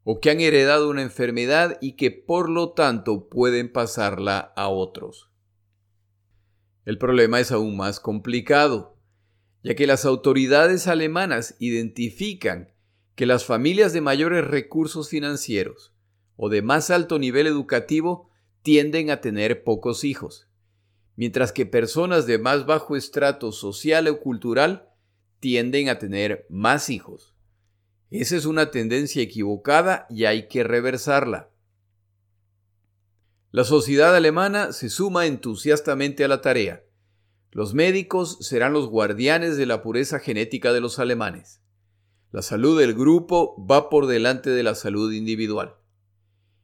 o 0.03 0.19
que 0.19 0.29
han 0.29 0.41
heredado 0.41 0.89
una 0.89 1.01
enfermedad 1.01 1.77
y 1.81 1.93
que 1.93 2.11
por 2.11 2.49
lo 2.49 2.71
tanto 2.73 3.29
pueden 3.29 3.71
pasarla 3.71 4.39
a 4.55 4.67
otros. 4.67 5.29
El 6.83 6.97
problema 6.97 7.39
es 7.39 7.51
aún 7.51 7.77
más 7.77 7.99
complicado, 7.99 8.97
ya 9.63 9.73
que 9.73 9.87
las 9.87 10.05
autoridades 10.05 10.87
alemanas 10.87 11.55
identifican 11.59 12.74
que 13.15 13.25
las 13.25 13.45
familias 13.45 13.93
de 13.93 14.01
mayores 14.01 14.45
recursos 14.45 15.09
financieros 15.09 15.93
o 16.35 16.49
de 16.49 16.61
más 16.61 16.89
alto 16.89 17.17
nivel 17.17 17.47
educativo 17.47 18.29
tienden 18.61 19.09
a 19.09 19.21
tener 19.21 19.63
pocos 19.63 20.03
hijos, 20.03 20.49
mientras 21.15 21.51
que 21.51 21.65
personas 21.65 22.25
de 22.25 22.39
más 22.39 22.65
bajo 22.65 22.95
estrato 22.95 23.51
social 23.51 24.07
o 24.07 24.19
cultural 24.19 24.89
tienden 25.39 25.87
a 25.87 25.97
tener 25.97 26.45
más 26.49 26.89
hijos. 26.89 27.35
Esa 28.11 28.35
es 28.35 28.45
una 28.45 28.71
tendencia 28.71 29.21
equivocada 29.21 30.07
y 30.09 30.25
hay 30.25 30.47
que 30.47 30.63
reversarla. 30.63 31.51
La 33.51 33.63
sociedad 33.63 34.13
alemana 34.15 34.73
se 34.73 34.89
suma 34.89 35.25
entusiastamente 35.25 36.25
a 36.25 36.27
la 36.27 36.41
tarea. 36.41 36.83
Los 37.51 37.73
médicos 37.73 38.37
serán 38.41 38.73
los 38.73 38.89
guardianes 38.89 39.55
de 39.55 39.65
la 39.65 39.81
pureza 39.81 40.19
genética 40.19 40.73
de 40.73 40.81
los 40.81 40.99
alemanes. 40.99 41.61
La 42.35 42.41
salud 42.41 42.77
del 42.77 42.93
grupo 42.93 43.55
va 43.65 43.89
por 43.89 44.07
delante 44.07 44.49
de 44.49 44.61
la 44.61 44.75
salud 44.75 45.13
individual. 45.13 45.75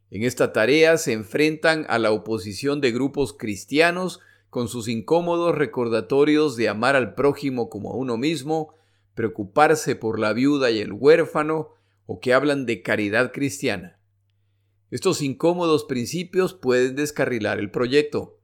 En 0.10 0.24
esta 0.24 0.52
tarea 0.52 0.98
se 0.98 1.14
enfrentan 1.14 1.86
a 1.88 1.98
la 1.98 2.12
oposición 2.12 2.82
de 2.82 2.92
grupos 2.92 3.32
cristianos 3.32 4.20
con 4.50 4.68
sus 4.68 4.90
incómodos 4.90 5.56
recordatorios 5.56 6.58
de 6.58 6.68
amar 6.68 6.98
al 6.98 7.16
prójimo 7.16 7.70
como 7.70 7.94
a 7.94 7.96
uno 7.96 8.18
mismo, 8.18 8.76
preocuparse 9.14 9.96
por 9.96 10.20
la 10.20 10.34
viuda 10.34 10.72
y 10.72 10.80
el 10.80 10.92
huérfano, 10.92 11.70
o 12.06 12.20
que 12.20 12.34
hablan 12.34 12.66
de 12.66 12.82
caridad 12.82 13.32
cristiana. 13.32 13.98
Estos 14.90 15.22
incómodos 15.22 15.86
principios 15.86 16.54
pueden 16.54 16.98
descarrilar 16.98 17.60
el 17.60 17.72
proyecto. 17.72 18.42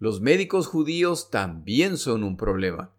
Los 0.00 0.20
médicos 0.20 0.66
judíos 0.66 1.30
también 1.30 1.96
son 1.96 2.24
un 2.24 2.36
problema, 2.36 2.92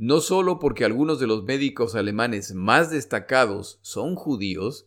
no 0.00 0.22
solo 0.22 0.58
porque 0.58 0.86
algunos 0.86 1.20
de 1.20 1.26
los 1.26 1.44
médicos 1.44 1.94
alemanes 1.94 2.54
más 2.54 2.90
destacados 2.90 3.78
son 3.82 4.14
judíos, 4.14 4.86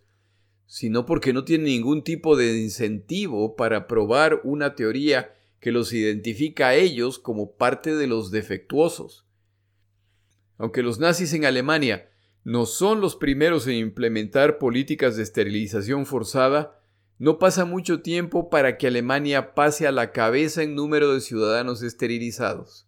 sino 0.66 1.06
porque 1.06 1.34
no 1.34 1.44
tienen 1.44 1.68
ningún 1.68 2.04
tipo 2.04 2.36
de 2.36 2.58
incentivo 2.60 3.56
para 3.56 3.88
probar 3.88 4.42
una 4.44 4.74
teoría 4.74 5.32
que 5.60 5.72
los 5.72 5.94
identifica 5.94 6.70
a 6.70 6.74
ellos 6.74 7.20
como 7.20 7.52
parte 7.52 7.96
de 7.96 8.08
los 8.08 8.32
defectuosos. 8.32 9.28
Aunque 10.58 10.82
los 10.82 10.98
nazis 10.98 11.32
en 11.34 11.46
Alemania 11.46 12.10
no 12.44 12.66
son 12.66 13.00
los 13.00 13.16
primeros 13.16 13.68
en 13.68 13.76
implementar 13.76 14.58
políticas 14.58 15.16
de 15.16 15.22
esterilización 15.22 16.08
forzada, 16.08 16.82
no 17.20 17.38
pasa 17.38 17.66
mucho 17.66 18.02
tiempo 18.02 18.50
para 18.50 18.80
que 18.80 18.88
Alemania 18.88 19.54
pase 19.54 19.86
a 19.86 19.92
la 19.92 20.12
cabeza 20.12 20.64
en 20.64 20.74
número 20.74 21.14
de 21.14 21.22
ciudadanos 21.22 21.84
esterilizados. 21.84 22.88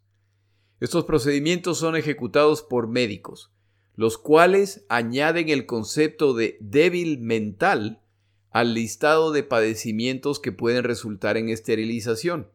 Estos 0.79 1.05
procedimientos 1.05 1.77
son 1.77 1.95
ejecutados 1.95 2.61
por 2.61 2.87
médicos, 2.87 3.51
los 3.95 4.17
cuales 4.17 4.85
añaden 4.89 5.49
el 5.49 5.65
concepto 5.65 6.33
de 6.33 6.57
débil 6.59 7.19
mental 7.19 8.01
al 8.51 8.73
listado 8.73 9.31
de 9.31 9.43
padecimientos 9.43 10.39
que 10.39 10.51
pueden 10.51 10.83
resultar 10.83 11.37
en 11.37 11.49
esterilización. 11.49 12.49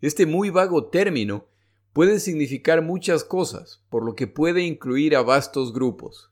Este 0.00 0.26
muy 0.26 0.50
vago 0.50 0.86
término 0.86 1.46
puede 1.92 2.20
significar 2.20 2.82
muchas 2.82 3.24
cosas, 3.24 3.82
por 3.88 4.04
lo 4.04 4.14
que 4.14 4.26
puede 4.26 4.62
incluir 4.62 5.16
a 5.16 5.22
vastos 5.22 5.72
grupos. 5.72 6.30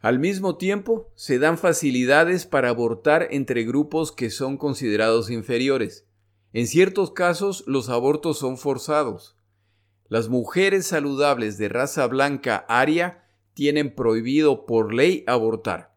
Al 0.00 0.18
mismo 0.18 0.56
tiempo, 0.56 1.10
se 1.14 1.38
dan 1.38 1.58
facilidades 1.58 2.46
para 2.46 2.68
abortar 2.68 3.28
entre 3.30 3.64
grupos 3.64 4.12
que 4.12 4.30
son 4.30 4.56
considerados 4.56 5.30
inferiores. 5.30 6.06
En 6.52 6.66
ciertos 6.66 7.10
casos, 7.10 7.64
los 7.66 7.88
abortos 7.88 8.38
son 8.38 8.56
forzados. 8.56 9.36
Las 10.10 10.28
mujeres 10.28 10.88
saludables 10.88 11.56
de 11.56 11.68
raza 11.68 12.04
blanca 12.08 12.66
aria 12.68 13.22
tienen 13.54 13.94
prohibido 13.94 14.66
por 14.66 14.92
ley 14.92 15.22
abortar. 15.28 15.94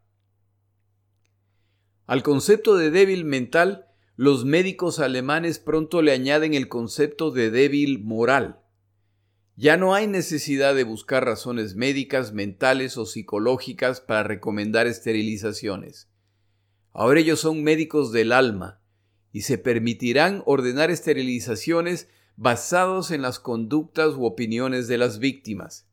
Al 2.06 2.22
concepto 2.22 2.78
de 2.78 2.92
débil 2.92 3.26
mental, 3.26 3.88
los 4.16 4.46
médicos 4.46 5.00
alemanes 5.00 5.58
pronto 5.58 6.04
le 6.04 6.12
añaden 6.12 6.54
el 6.54 6.68
concepto 6.68 7.32
de 7.32 7.50
débil 7.50 8.04
moral. 8.04 8.60
Ya 9.56 9.78
no 9.78 9.96
hay 9.96 10.06
necesidad 10.06 10.76
de 10.76 10.84
buscar 10.84 11.26
razones 11.26 11.74
médicas, 11.74 12.34
mentales 12.34 12.98
o 13.00 13.08
psicológicas 13.08 14.00
para 14.00 14.22
recomendar 14.22 14.86
esterilizaciones. 14.86 16.08
Ahora 16.92 17.20
ellos 17.20 17.40
son 17.40 17.64
médicos 17.64 18.12
del 18.12 18.32
alma 18.32 18.80
y 19.32 19.42
se 19.42 19.58
permitirán 19.58 20.44
ordenar 20.46 20.92
esterilizaciones 20.92 22.10
basados 22.36 23.12
en 23.12 23.22
las 23.22 23.40
conductas 23.40 24.16
u 24.16 24.26
opiniones 24.26 24.88
de 24.88 24.98
las 24.98 25.20
víctimas. 25.20 25.88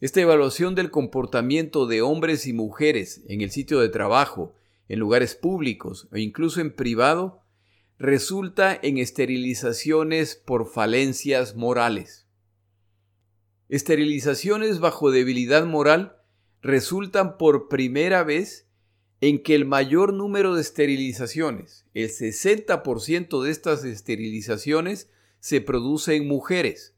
Esta 0.00 0.20
evaluación 0.20 0.74
del 0.74 0.90
comportamiento 0.90 1.86
de 1.86 2.02
hombres 2.02 2.46
y 2.46 2.52
mujeres 2.52 3.22
en 3.28 3.40
el 3.40 3.50
sitio 3.50 3.80
de 3.80 3.88
trabajo, 3.88 4.54
en 4.88 4.98
lugares 4.98 5.34
públicos 5.34 6.08
o 6.12 6.16
incluso 6.16 6.60
en 6.60 6.74
privado, 6.74 7.40
resulta 7.98 8.78
en 8.82 8.98
esterilizaciones 8.98 10.34
por 10.34 10.66
falencias 10.66 11.54
morales. 11.56 12.26
Esterilizaciones 13.68 14.78
bajo 14.78 15.10
debilidad 15.10 15.64
moral 15.64 16.16
resultan 16.60 17.38
por 17.38 17.68
primera 17.68 18.24
vez 18.24 18.68
en 19.20 19.42
que 19.42 19.54
el 19.54 19.64
mayor 19.64 20.12
número 20.12 20.54
de 20.54 20.60
esterilizaciones, 20.60 21.86
el 21.94 22.10
60% 22.10 23.42
de 23.42 23.50
estas 23.50 23.84
esterilizaciones, 23.84 25.08
se 25.44 25.60
produce 25.60 26.16
en 26.16 26.26
mujeres, 26.26 26.96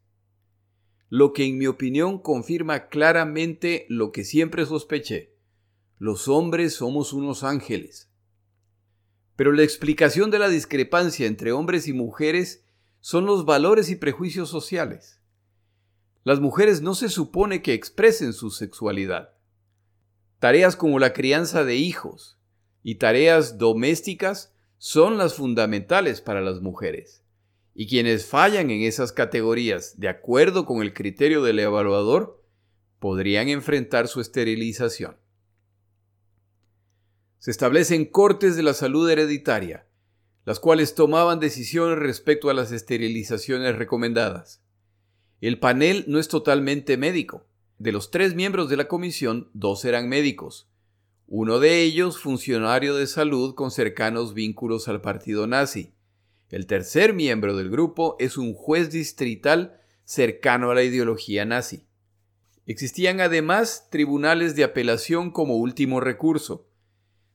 lo 1.08 1.32
que 1.32 1.44
en 1.44 1.58
mi 1.58 1.66
opinión 1.66 2.20
confirma 2.20 2.86
claramente 2.86 3.86
lo 3.88 4.12
que 4.12 4.22
siempre 4.22 4.64
sospeché. 4.64 5.34
Los 5.98 6.28
hombres 6.28 6.74
somos 6.74 7.12
unos 7.12 7.42
ángeles. 7.42 8.08
Pero 9.34 9.50
la 9.50 9.64
explicación 9.64 10.30
de 10.30 10.38
la 10.38 10.48
discrepancia 10.48 11.26
entre 11.26 11.50
hombres 11.50 11.88
y 11.88 11.92
mujeres 11.92 12.64
son 13.00 13.26
los 13.26 13.46
valores 13.46 13.90
y 13.90 13.96
prejuicios 13.96 14.48
sociales. 14.48 15.20
Las 16.22 16.38
mujeres 16.38 16.82
no 16.82 16.94
se 16.94 17.08
supone 17.08 17.62
que 17.62 17.74
expresen 17.74 18.32
su 18.32 18.52
sexualidad. 18.52 19.34
Tareas 20.38 20.76
como 20.76 21.00
la 21.00 21.12
crianza 21.12 21.64
de 21.64 21.74
hijos 21.74 22.38
y 22.84 22.94
tareas 22.94 23.58
domésticas 23.58 24.54
son 24.78 25.18
las 25.18 25.34
fundamentales 25.34 26.20
para 26.20 26.40
las 26.42 26.60
mujeres. 26.60 27.25
Y 27.78 27.88
quienes 27.88 28.24
fallan 28.24 28.70
en 28.70 28.84
esas 28.84 29.12
categorías, 29.12 30.00
de 30.00 30.08
acuerdo 30.08 30.64
con 30.64 30.80
el 30.80 30.94
criterio 30.94 31.42
del 31.42 31.58
evaluador, 31.58 32.42
podrían 32.98 33.50
enfrentar 33.50 34.08
su 34.08 34.22
esterilización. 34.22 35.18
Se 37.38 37.50
establecen 37.50 38.06
cortes 38.06 38.56
de 38.56 38.62
la 38.62 38.72
salud 38.72 39.10
hereditaria, 39.10 39.86
las 40.46 40.58
cuales 40.58 40.94
tomaban 40.94 41.38
decisiones 41.38 41.98
respecto 41.98 42.48
a 42.48 42.54
las 42.54 42.72
esterilizaciones 42.72 43.76
recomendadas. 43.76 44.62
El 45.42 45.58
panel 45.58 46.06
no 46.08 46.18
es 46.18 46.28
totalmente 46.28 46.96
médico. 46.96 47.46
De 47.78 47.92
los 47.92 48.10
tres 48.10 48.34
miembros 48.34 48.70
de 48.70 48.78
la 48.78 48.88
comisión, 48.88 49.50
dos 49.52 49.84
eran 49.84 50.08
médicos. 50.08 50.66
Uno 51.26 51.58
de 51.58 51.82
ellos 51.82 52.18
funcionario 52.18 52.94
de 52.94 53.06
salud 53.06 53.54
con 53.54 53.70
cercanos 53.70 54.32
vínculos 54.32 54.88
al 54.88 55.02
partido 55.02 55.46
nazi. 55.46 55.92
El 56.50 56.66
tercer 56.66 57.12
miembro 57.12 57.56
del 57.56 57.70
grupo 57.70 58.16
es 58.20 58.36
un 58.36 58.54
juez 58.54 58.90
distrital 58.90 59.80
cercano 60.04 60.70
a 60.70 60.74
la 60.74 60.84
ideología 60.84 61.44
nazi. 61.44 61.84
Existían 62.66 63.20
además 63.20 63.88
tribunales 63.90 64.54
de 64.54 64.64
apelación 64.64 65.30
como 65.30 65.56
último 65.56 66.00
recurso. 66.00 66.68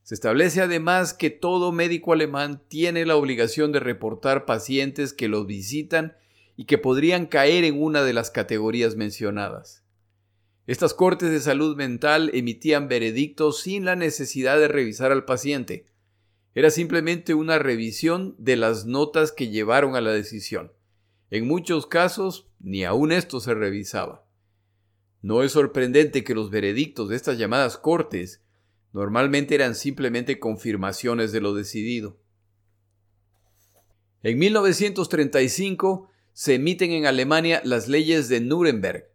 Se 0.04 0.15
establece 0.15 0.62
además 0.62 1.13
que 1.13 1.30
todo 1.30 1.71
médico 1.71 2.13
alemán 2.13 2.62
tiene 2.67 3.06
la 3.06 3.15
obligación 3.15 3.71
de 3.71 3.80
reportar 3.80 4.45
pacientes 4.45 5.13
que 5.13 5.28
los 5.28 5.45
visitan 5.45 6.15
y 6.56 6.65
que 6.65 6.78
podrían 6.78 7.26
caer 7.26 7.63
en 7.65 7.82
una 7.82 8.04
de 8.04 8.13
las 8.13 8.32
categorías 8.32 8.95
mencionadas. 8.95 9.84
Estas 10.67 10.93
cortes 10.93 11.32
de 11.32 11.39
salud 11.39 11.76
mental 11.76 12.30
emitían 12.34 12.88
veredictos 12.88 13.62
sin 13.62 13.84
la 13.84 13.95
necesidad 13.95 14.58
de 14.58 14.67
revisar 14.67 15.12
al 15.12 15.26
paciente. 15.26 15.86
Era 16.53 16.69
simplemente 16.69 17.33
una 17.33 17.59
revisión 17.59 18.35
de 18.37 18.57
las 18.57 18.85
notas 18.85 19.31
que 19.31 19.49
llevaron 19.49 19.95
a 19.95 20.01
la 20.01 20.11
decisión. 20.11 20.73
En 21.29 21.47
muchos 21.47 21.87
casos, 21.87 22.49
ni 22.59 22.83
aun 22.83 23.11
esto 23.11 23.39
se 23.39 23.53
revisaba. 23.53 24.25
No 25.21 25.43
es 25.43 25.53
sorprendente 25.53 26.23
que 26.23 26.35
los 26.35 26.49
veredictos 26.49 27.09
de 27.09 27.15
estas 27.15 27.37
llamadas 27.37 27.77
cortes 27.77 28.43
normalmente 28.91 29.55
eran 29.55 29.75
simplemente 29.75 30.39
confirmaciones 30.39 31.31
de 31.31 31.39
lo 31.39 31.53
decidido. 31.53 32.19
En 34.23 34.37
1935 34.37 36.09
se 36.33 36.55
emiten 36.55 36.91
en 36.91 37.05
Alemania 37.05 37.61
las 37.63 37.87
leyes 37.87 38.27
de 38.29 38.41
Nuremberg, 38.41 39.09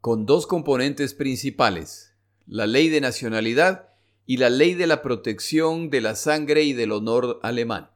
con 0.00 0.26
dos 0.26 0.46
componentes 0.46 1.12
principales, 1.12 2.14
la 2.46 2.66
ley 2.66 2.88
de 2.88 3.00
nacionalidad 3.00 3.87
y 4.30 4.36
la 4.36 4.50
ley 4.50 4.74
de 4.74 4.86
la 4.86 5.00
protección 5.00 5.88
de 5.88 6.02
la 6.02 6.14
sangre 6.14 6.62
y 6.62 6.74
del 6.74 6.92
honor 6.92 7.40
alemán. 7.42 7.88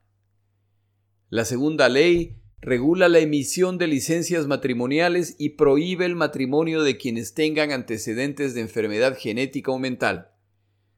La 1.28 1.44
segunda 1.44 1.90
ley 1.90 2.38
regula 2.62 3.10
la 3.10 3.18
emisión 3.18 3.76
de 3.76 3.86
licencias 3.86 4.46
matrimoniales 4.46 5.36
y 5.38 5.50
prohíbe 5.50 6.06
el 6.06 6.16
matrimonio 6.16 6.84
de 6.84 6.96
quienes 6.96 7.34
tengan 7.34 7.70
antecedentes 7.70 8.54
de 8.54 8.62
enfermedad 8.62 9.14
genética 9.14 9.72
o 9.72 9.78
mental. 9.78 10.30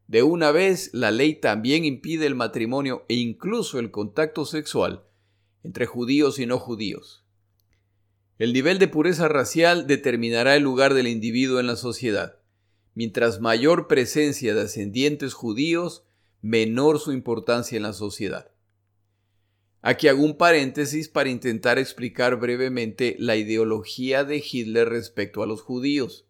De 0.07 0.23
una 0.23 0.53
vez, 0.53 0.91
la 0.93 1.11
ley 1.11 1.35
también 1.35 1.85
impide 1.85 2.27
el 2.27 2.37
matrimonio 2.37 3.05
e 3.09 3.15
incluso 3.15 3.81
el 3.81 3.91
contacto 3.91 4.45
sexual 4.45 5.03
entre 5.65 5.87
judíos 5.87 6.39
y 6.39 6.47
no 6.47 6.61
judíos. 6.61 7.25
El 8.39 8.53
nivel 8.53 8.79
de 8.79 8.87
pureza 8.87 9.27
racial 9.27 9.89
determinará 9.89 10.55
el 10.55 10.63
lugar 10.63 10.95
del 10.95 11.09
individuo 11.09 11.59
en 11.59 11.67
la 11.67 11.75
sociedad. 11.75 12.39
Mientras 12.95 13.41
mayor 13.41 13.89
presencia 13.89 14.55
de 14.55 14.63
ascendientes 14.63 15.35
judíos, 15.35 16.05
menor 16.41 17.01
su 17.01 17.13
importancia 17.13 17.77
en 17.77 17.83
la 17.83 17.93
sociedad. 17.93 18.51
Aquí 19.83 20.09
hago 20.09 20.23
un 20.23 20.39
paréntesis 20.39 21.09
para 21.09 21.29
intentar 21.29 21.79
explicar 21.79 22.37
brevemente 22.37 23.17
la 23.19 23.37
ideología 23.37 24.25
de 24.25 24.43
Hitler 24.43 24.89
respecto 24.89 25.43
a 25.43 25.47
los 25.47 25.61
judíos. 25.61 26.27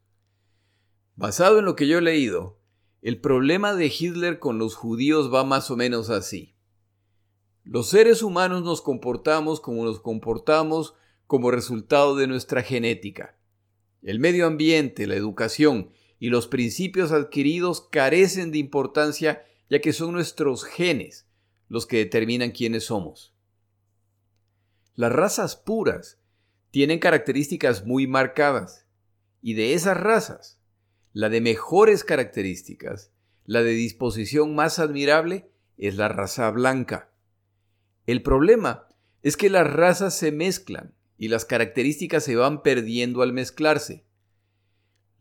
Basado 1.14 1.60
en 1.60 1.64
lo 1.64 1.76
que 1.76 1.86
yo 1.86 1.98
he 1.98 2.02
leído, 2.02 2.58
el 3.00 3.20
problema 3.20 3.74
de 3.74 3.92
Hitler 3.96 4.38
con 4.38 4.58
los 4.58 4.74
judíos 4.74 5.32
va 5.32 5.44
más 5.44 5.70
o 5.70 5.76
menos 5.76 6.10
así. 6.10 6.54
Los 7.62 7.88
seres 7.88 8.22
humanos 8.22 8.62
nos 8.62 8.82
comportamos 8.82 9.60
como 9.60 9.84
nos 9.84 10.00
comportamos 10.00 10.94
como 11.26 11.50
resultado 11.50 12.16
de 12.16 12.26
nuestra 12.26 12.62
genética. 12.62 13.38
El 14.02 14.18
medio 14.18 14.46
ambiente, 14.46 15.06
la 15.06 15.14
educación 15.14 15.90
y 16.18 16.28
los 16.28 16.46
principios 16.46 17.12
adquiridos 17.12 17.88
carecen 17.90 18.50
de 18.50 18.58
importancia 18.58 19.44
ya 19.70 19.80
que 19.80 19.92
son 19.92 20.12
nuestros 20.12 20.64
genes 20.64 21.26
los 21.68 21.86
que 21.86 21.98
determinan 21.98 22.50
quiénes 22.50 22.84
somos. 22.84 23.34
Las 24.94 25.12
razas 25.12 25.56
puras 25.56 26.20
tienen 26.70 26.98
características 26.98 27.84
muy 27.84 28.06
marcadas 28.06 28.86
y 29.42 29.54
de 29.54 29.74
esas 29.74 29.96
razas 29.96 30.58
la 31.12 31.28
de 31.28 31.40
mejores 31.40 32.02
características, 32.02 33.12
la 33.44 33.62
de 33.62 33.70
disposición 33.70 34.54
más 34.54 34.80
admirable, 34.80 35.48
es 35.78 35.96
la 35.96 36.08
raza 36.08 36.50
blanca. 36.50 37.12
El 38.06 38.22
problema 38.22 38.88
es 39.22 39.36
que 39.36 39.48
las 39.48 39.72
razas 39.72 40.18
se 40.18 40.32
mezclan 40.32 40.92
y 41.16 41.28
las 41.28 41.44
características 41.44 42.24
se 42.24 42.34
van 42.34 42.62
perdiendo 42.62 43.22
al 43.22 43.32
mezclarse. 43.32 44.04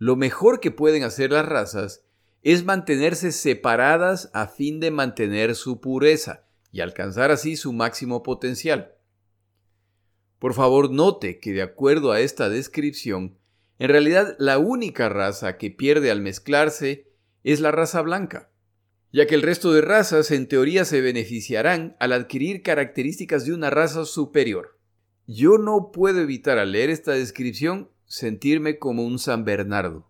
Lo 0.03 0.17
mejor 0.17 0.59
que 0.59 0.69
pueden 0.69 1.03
hacer 1.03 1.31
las 1.31 1.45
razas 1.45 2.03
es 2.41 2.65
mantenerse 2.65 3.31
separadas 3.31 4.29
a 4.33 4.47
fin 4.47 4.81
de 4.81 4.91
mantener 4.91 5.55
su 5.55 5.79
pureza 5.79 6.43
y 6.73 6.81
alcanzar 6.81 7.31
así 7.31 7.55
su 7.55 7.71
máximo 7.71 8.21
potencial. 8.21 8.95
Por 10.39 10.55
favor, 10.55 10.91
note 10.91 11.39
que 11.39 11.53
de 11.53 11.61
acuerdo 11.61 12.11
a 12.11 12.19
esta 12.19 12.49
descripción, 12.49 13.37
en 13.79 13.87
realidad, 13.87 14.35
la 14.39 14.57
única 14.57 15.07
raza 15.07 15.57
que 15.57 15.71
pierde 15.71 16.11
al 16.11 16.19
mezclarse 16.19 17.07
es 17.45 17.61
la 17.61 17.71
raza 17.71 18.01
blanca, 18.01 18.51
ya 19.13 19.25
que 19.25 19.35
el 19.35 19.41
resto 19.41 19.71
de 19.71 19.79
razas 19.79 20.31
en 20.31 20.49
teoría 20.49 20.83
se 20.83 20.99
beneficiarán 20.99 21.95
al 22.01 22.11
adquirir 22.11 22.61
características 22.61 23.45
de 23.45 23.53
una 23.53 23.69
raza 23.69 24.03
superior. 24.03 24.77
Yo 25.27 25.57
no 25.57 25.93
puedo 25.93 26.19
evitar 26.19 26.57
al 26.57 26.73
leer 26.73 26.89
esta 26.89 27.13
descripción 27.13 27.92
sentirme 28.13 28.77
como 28.77 29.03
un 29.03 29.17
San 29.17 29.43
Bernardo. 29.43 30.07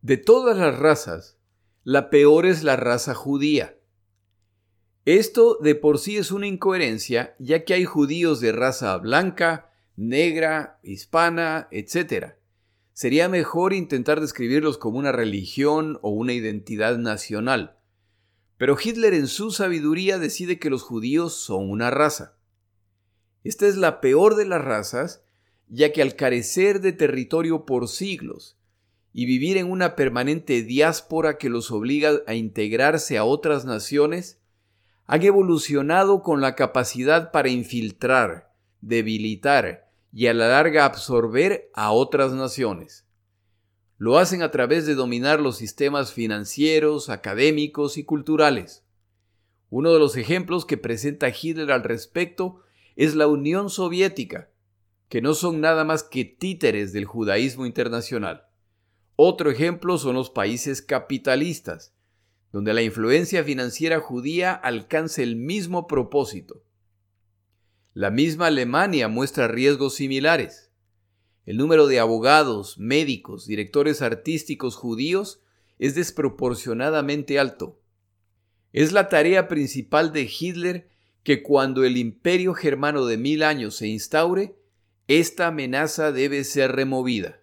De 0.00 0.16
todas 0.16 0.56
las 0.56 0.78
razas, 0.78 1.36
la 1.84 2.08
peor 2.08 2.46
es 2.46 2.62
la 2.62 2.76
raza 2.76 3.12
judía. 3.12 3.78
Esto 5.04 5.58
de 5.60 5.74
por 5.74 5.98
sí 5.98 6.16
es 6.16 6.30
una 6.30 6.46
incoherencia, 6.46 7.36
ya 7.38 7.66
que 7.66 7.74
hay 7.74 7.84
judíos 7.84 8.40
de 8.40 8.52
raza 8.52 8.96
blanca, 8.96 9.70
negra, 9.96 10.80
hispana, 10.82 11.68
etc. 11.72 12.36
Sería 12.94 13.28
mejor 13.28 13.74
intentar 13.74 14.22
describirlos 14.22 14.78
como 14.78 14.98
una 14.98 15.12
religión 15.12 15.98
o 16.00 16.08
una 16.08 16.32
identidad 16.32 16.96
nacional. 16.96 17.76
Pero 18.56 18.78
Hitler 18.82 19.12
en 19.12 19.26
su 19.26 19.50
sabiduría 19.50 20.18
decide 20.18 20.58
que 20.58 20.70
los 20.70 20.82
judíos 20.82 21.34
son 21.34 21.70
una 21.70 21.90
raza. 21.90 22.38
Esta 23.44 23.66
es 23.66 23.76
la 23.76 24.00
peor 24.00 24.36
de 24.36 24.46
las 24.46 24.64
razas, 24.64 25.25
ya 25.68 25.92
que 25.92 26.02
al 26.02 26.16
carecer 26.16 26.80
de 26.80 26.92
territorio 26.92 27.64
por 27.64 27.88
siglos 27.88 28.56
y 29.12 29.26
vivir 29.26 29.56
en 29.56 29.70
una 29.70 29.96
permanente 29.96 30.62
diáspora 30.62 31.38
que 31.38 31.48
los 31.48 31.70
obliga 31.70 32.20
a 32.26 32.34
integrarse 32.34 33.18
a 33.18 33.24
otras 33.24 33.64
naciones, 33.64 34.40
han 35.06 35.22
evolucionado 35.22 36.22
con 36.22 36.40
la 36.40 36.54
capacidad 36.54 37.30
para 37.30 37.48
infiltrar, 37.48 38.52
debilitar 38.80 39.88
y 40.12 40.26
a 40.26 40.34
la 40.34 40.48
larga 40.48 40.84
absorber 40.84 41.70
a 41.74 41.92
otras 41.92 42.32
naciones. 42.32 43.06
Lo 43.98 44.18
hacen 44.18 44.42
a 44.42 44.50
través 44.50 44.86
de 44.86 44.94
dominar 44.94 45.40
los 45.40 45.56
sistemas 45.56 46.12
financieros, 46.12 47.08
académicos 47.08 47.96
y 47.96 48.04
culturales. 48.04 48.84
Uno 49.70 49.92
de 49.92 49.98
los 49.98 50.16
ejemplos 50.16 50.66
que 50.66 50.76
presenta 50.76 51.28
Hitler 51.30 51.72
al 51.72 51.82
respecto 51.82 52.60
es 52.94 53.14
la 53.14 53.26
Unión 53.26 53.70
Soviética, 53.70 54.50
que 55.08 55.22
no 55.22 55.34
son 55.34 55.60
nada 55.60 55.84
más 55.84 56.02
que 56.02 56.24
títeres 56.24 56.92
del 56.92 57.04
judaísmo 57.04 57.66
internacional. 57.66 58.46
Otro 59.14 59.50
ejemplo 59.50 59.98
son 59.98 60.14
los 60.14 60.30
países 60.30 60.82
capitalistas, 60.82 61.94
donde 62.52 62.74
la 62.74 62.82
influencia 62.82 63.44
financiera 63.44 64.00
judía 64.00 64.52
alcanza 64.52 65.22
el 65.22 65.36
mismo 65.36 65.86
propósito, 65.86 66.66
la 67.96 68.10
misma 68.10 68.48
Alemania 68.48 69.08
muestra 69.08 69.48
riesgos 69.48 69.94
similares. 69.94 70.70
El 71.46 71.56
número 71.56 71.86
de 71.86 71.98
abogados, 71.98 72.76
médicos, 72.76 73.46
directores 73.46 74.02
artísticos 74.02 74.76
judíos 74.76 75.40
es 75.78 75.94
desproporcionadamente 75.94 77.38
alto. 77.38 77.80
Es 78.74 78.92
la 78.92 79.08
tarea 79.08 79.48
principal 79.48 80.12
de 80.12 80.30
Hitler 80.30 80.90
que 81.22 81.42
cuando 81.42 81.84
el 81.84 81.96
imperio 81.96 82.52
germano 82.52 83.06
de 83.06 83.16
mil 83.16 83.42
años 83.42 83.76
se 83.76 83.86
instaure, 83.86 84.58
esta 85.08 85.48
amenaza 85.48 86.12
debe 86.12 86.42
ser 86.44 86.72
removida. 86.72 87.40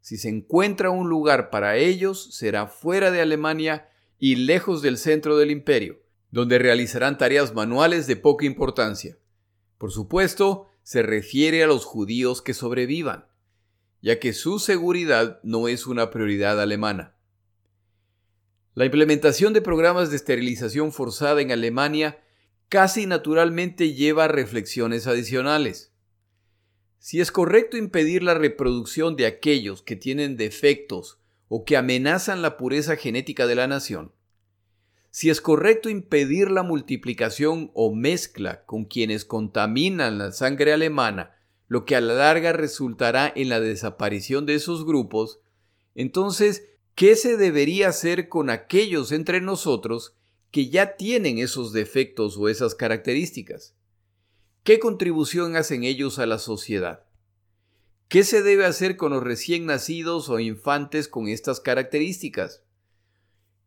Si 0.00 0.16
se 0.16 0.28
encuentra 0.28 0.90
un 0.90 1.08
lugar 1.08 1.50
para 1.50 1.76
ellos, 1.76 2.34
será 2.34 2.68
fuera 2.68 3.10
de 3.10 3.20
Alemania 3.20 3.88
y 4.18 4.36
lejos 4.36 4.80
del 4.80 4.98
centro 4.98 5.36
del 5.36 5.50
imperio, 5.50 6.00
donde 6.30 6.58
realizarán 6.58 7.18
tareas 7.18 7.54
manuales 7.54 8.06
de 8.06 8.16
poca 8.16 8.46
importancia. 8.46 9.18
Por 9.78 9.92
supuesto, 9.92 10.68
se 10.82 11.02
refiere 11.02 11.64
a 11.64 11.66
los 11.66 11.84
judíos 11.84 12.40
que 12.40 12.54
sobrevivan, 12.54 13.26
ya 14.00 14.20
que 14.20 14.32
su 14.32 14.58
seguridad 14.58 15.40
no 15.42 15.68
es 15.68 15.86
una 15.86 16.10
prioridad 16.10 16.60
alemana. 16.60 17.16
La 18.74 18.84
implementación 18.84 19.52
de 19.52 19.62
programas 19.62 20.10
de 20.10 20.16
esterilización 20.16 20.92
forzada 20.92 21.40
en 21.40 21.50
Alemania 21.50 22.22
casi 22.68 23.06
naturalmente 23.06 23.94
lleva 23.94 24.24
a 24.24 24.28
reflexiones 24.28 25.06
adicionales. 25.06 25.95
Si 27.06 27.20
es 27.20 27.30
correcto 27.30 27.76
impedir 27.76 28.24
la 28.24 28.34
reproducción 28.34 29.14
de 29.14 29.26
aquellos 29.26 29.80
que 29.80 29.94
tienen 29.94 30.36
defectos 30.36 31.20
o 31.46 31.64
que 31.64 31.76
amenazan 31.76 32.42
la 32.42 32.56
pureza 32.56 32.96
genética 32.96 33.46
de 33.46 33.54
la 33.54 33.68
nación, 33.68 34.10
si 35.12 35.30
es 35.30 35.40
correcto 35.40 35.88
impedir 35.88 36.50
la 36.50 36.64
multiplicación 36.64 37.70
o 37.74 37.94
mezcla 37.94 38.64
con 38.64 38.86
quienes 38.86 39.24
contaminan 39.24 40.18
la 40.18 40.32
sangre 40.32 40.72
alemana, 40.72 41.36
lo 41.68 41.84
que 41.84 41.94
a 41.94 42.00
la 42.00 42.14
larga 42.14 42.52
resultará 42.52 43.32
en 43.36 43.50
la 43.50 43.60
desaparición 43.60 44.44
de 44.44 44.56
esos 44.56 44.84
grupos, 44.84 45.38
entonces, 45.94 46.66
¿qué 46.96 47.14
se 47.14 47.36
debería 47.36 47.90
hacer 47.90 48.28
con 48.28 48.50
aquellos 48.50 49.12
entre 49.12 49.40
nosotros 49.40 50.16
que 50.50 50.70
ya 50.70 50.96
tienen 50.96 51.38
esos 51.38 51.72
defectos 51.72 52.36
o 52.36 52.48
esas 52.48 52.74
características? 52.74 53.75
¿Qué 54.66 54.80
contribución 54.80 55.54
hacen 55.54 55.84
ellos 55.84 56.18
a 56.18 56.26
la 56.26 56.40
sociedad? 56.40 57.04
¿Qué 58.08 58.24
se 58.24 58.42
debe 58.42 58.64
hacer 58.64 58.96
con 58.96 59.12
los 59.12 59.22
recién 59.22 59.64
nacidos 59.64 60.28
o 60.28 60.40
infantes 60.40 61.06
con 61.06 61.28
estas 61.28 61.60
características? 61.60 62.64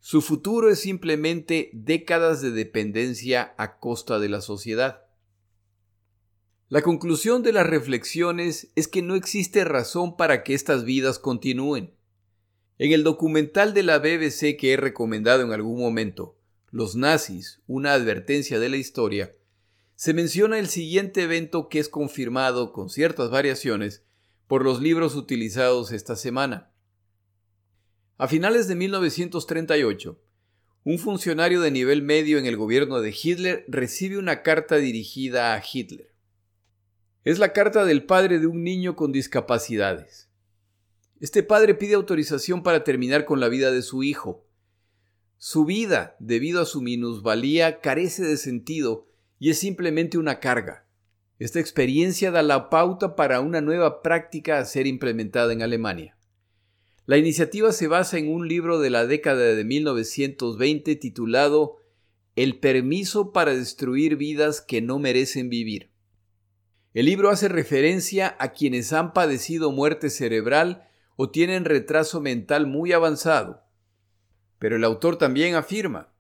Su 0.02 0.22
futuro 0.22 0.70
es 0.70 0.82
simplemente 0.82 1.70
décadas 1.72 2.42
de 2.42 2.52
dependencia 2.52 3.54
a 3.58 3.80
costa 3.80 4.20
de 4.20 4.28
la 4.28 4.42
sociedad. 4.42 5.06
La 6.68 6.82
conclusión 6.82 7.44
de 7.44 7.54
las 7.54 7.66
reflexiones 7.66 8.70
es 8.76 8.90
que 8.90 9.02
no 9.02 9.16
existe 9.16 9.64
razón 9.64 10.18
para 10.18 10.44
que 10.44 10.54
estas 10.54 10.84
vidas 10.84 11.18
continúen. 11.18 11.94
En 12.78 12.92
el 12.92 13.06
documental 13.06 13.74
de 13.74 13.84
la 13.84 14.00
BBC 14.00 14.58
que 14.60 14.74
he 14.74 14.76
recomendado 14.76 15.44
en 15.44 15.54
algún 15.54 15.80
momento, 15.80 16.36
Los 16.72 16.98
nazis, 16.98 17.62
una 17.68 17.94
advertencia 17.94 18.60
de 18.60 18.68
la 18.68 18.76
historia, 18.76 19.34
se 20.00 20.14
menciona 20.14 20.60
el 20.60 20.70
siguiente 20.70 21.24
evento 21.24 21.68
que 21.68 21.78
es 21.78 21.90
confirmado 21.90 22.72
con 22.72 22.90
ciertas 22.90 23.30
variaciones 23.30 24.02
por 24.48 24.64
los 24.64 24.82
libros 24.82 25.14
utilizados 25.14 25.92
esta 25.92 26.16
semana. 26.16 26.72
A 28.18 28.30
finales 28.30 28.70
de 28.70 28.76
1938, 28.76 30.18
un 30.86 31.00
funcionario 31.00 31.60
de 31.60 31.72
nivel 31.72 32.02
medio 32.02 32.38
en 32.38 32.46
el 32.46 32.56
gobierno 32.56 33.02
de 33.02 33.14
Hitler 33.14 33.66
recibe 33.68 34.18
una 34.18 34.42
carta 34.42 34.78
dirigida 34.78 35.54
a 35.54 35.62
Hitler. 35.62 36.16
Es 37.26 37.38
la 37.38 37.52
carta 37.52 37.84
del 37.84 38.06
padre 38.06 38.40
de 38.40 38.48
un 38.48 38.64
niño 38.64 38.96
con 38.96 39.12
discapacidades. 39.12 40.30
Este 41.20 41.44
padre 41.44 41.76
pide 41.76 41.96
autorización 41.96 42.64
para 42.64 42.86
terminar 42.86 43.26
con 43.26 43.42
la 43.42 43.50
vida 43.50 43.70
de 43.70 43.82
su 43.82 44.02
hijo. 44.04 44.48
Su 45.38 45.66
vida, 45.66 46.16
debido 46.20 46.62
a 46.62 46.66
su 46.66 46.82
minusvalía, 46.82 47.82
carece 47.82 48.24
de 48.24 48.38
sentido 48.38 49.09
y 49.40 49.50
es 49.50 49.60
simplemente 49.60 50.18
una 50.18 50.40
carga. 50.40 50.86
Esta 51.40 51.60
experiencia 51.60 52.32
da 52.32 52.44
la 52.44 52.70
pauta 52.70 53.16
para 53.16 53.40
una 53.40 53.62
nueva 53.62 54.02
práctica 54.02 54.60
a 54.60 54.66
ser 54.66 54.86
implementada 54.86 55.54
en 55.54 55.62
Alemania. 55.62 56.18
La 57.06 57.18
iniciativa 57.18 57.72
se 57.72 57.88
basa 57.88 58.18
en 58.18 58.32
un 58.32 58.48
libro 58.48 58.80
de 58.80 58.90
la 58.90 59.08
década 59.08 59.56
de 59.56 59.64
1920 59.64 60.96
titulado 60.98 61.78
el 62.36 62.60
permiso 62.60 63.32
para 63.32 63.56
destruir 63.56 64.16
vidas 64.16 64.62
que 64.62 64.82
no 64.82 65.00
merecen 65.00 65.50
vivir. 65.50 65.92
El 66.94 67.06
libro 67.06 67.30
hace 67.30 67.48
referencia 67.48 68.36
a 68.40 68.52
quienes 68.52 68.94
han 68.94 69.14
padecido 69.14 69.72
muerte 69.72 70.10
cerebral 70.10 70.88
o 71.16 71.30
tienen 71.30 71.66
retraso 71.66 72.22
mental 72.22 72.68
muy 72.68 72.92
avanzado. 72.92 73.64
Pero 74.58 74.76
el 74.76 74.84
autor 74.84 75.18
también 75.18 75.56
afirma, 75.56 76.14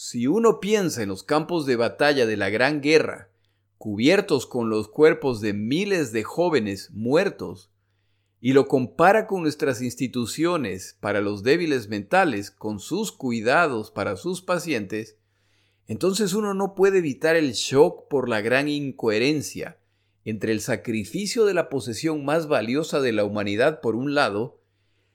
si 0.00 0.28
uno 0.28 0.60
piensa 0.60 1.02
en 1.02 1.08
los 1.08 1.24
campos 1.24 1.66
de 1.66 1.74
batalla 1.74 2.24
de 2.24 2.36
la 2.36 2.50
Gran 2.50 2.80
Guerra, 2.80 3.30
cubiertos 3.78 4.46
con 4.46 4.70
los 4.70 4.86
cuerpos 4.86 5.40
de 5.40 5.54
miles 5.54 6.12
de 6.12 6.22
jóvenes 6.22 6.92
muertos, 6.92 7.72
y 8.40 8.52
lo 8.52 8.68
compara 8.68 9.26
con 9.26 9.42
nuestras 9.42 9.82
instituciones 9.82 10.96
para 11.00 11.20
los 11.20 11.42
débiles 11.42 11.88
mentales, 11.88 12.52
con 12.52 12.78
sus 12.78 13.10
cuidados 13.10 13.90
para 13.90 14.14
sus 14.14 14.40
pacientes, 14.40 15.16
entonces 15.88 16.32
uno 16.32 16.54
no 16.54 16.76
puede 16.76 16.98
evitar 16.98 17.34
el 17.34 17.54
shock 17.54 18.06
por 18.06 18.28
la 18.28 18.40
gran 18.40 18.68
incoherencia 18.68 19.80
entre 20.24 20.52
el 20.52 20.60
sacrificio 20.60 21.44
de 21.44 21.54
la 21.54 21.68
posesión 21.68 22.24
más 22.24 22.46
valiosa 22.46 23.00
de 23.00 23.10
la 23.10 23.24
humanidad 23.24 23.80
por 23.80 23.96
un 23.96 24.14
lado, 24.14 24.57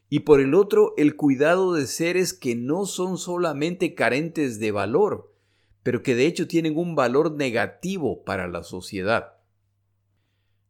y 0.10 0.20
por 0.20 0.40
el 0.40 0.54
otro 0.54 0.94
el 0.98 1.16
cuidado 1.16 1.74
de 1.74 1.88
seres 1.88 2.34
que 2.34 2.56
no 2.56 2.86
son 2.86 3.18
solamente 3.18 3.96
carentes 3.96 4.60
de 4.60 4.72
valor, 4.72 5.34
pero 5.82 6.04
que 6.04 6.16
de 6.16 6.26
hecho 6.26 6.48
tienen 6.48 6.78
un 6.78 6.96
valor 6.96 7.32
negativo 7.32 8.24
para 8.24 8.48
la 8.48 8.64
sociedad. 8.64 9.34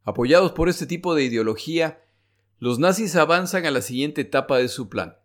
Apoyados 0.02 0.52
por 0.52 0.68
este 0.68 0.86
tipo 0.86 1.14
de 1.14 1.24
ideología, 1.24 2.02
los 2.58 2.78
nazis 2.78 3.16
avanzan 3.16 3.66
a 3.66 3.70
la 3.70 3.80
siguiente 3.80 4.22
etapa 4.22 4.58
de 4.58 4.68
su 4.68 4.88
plan. 4.88 5.16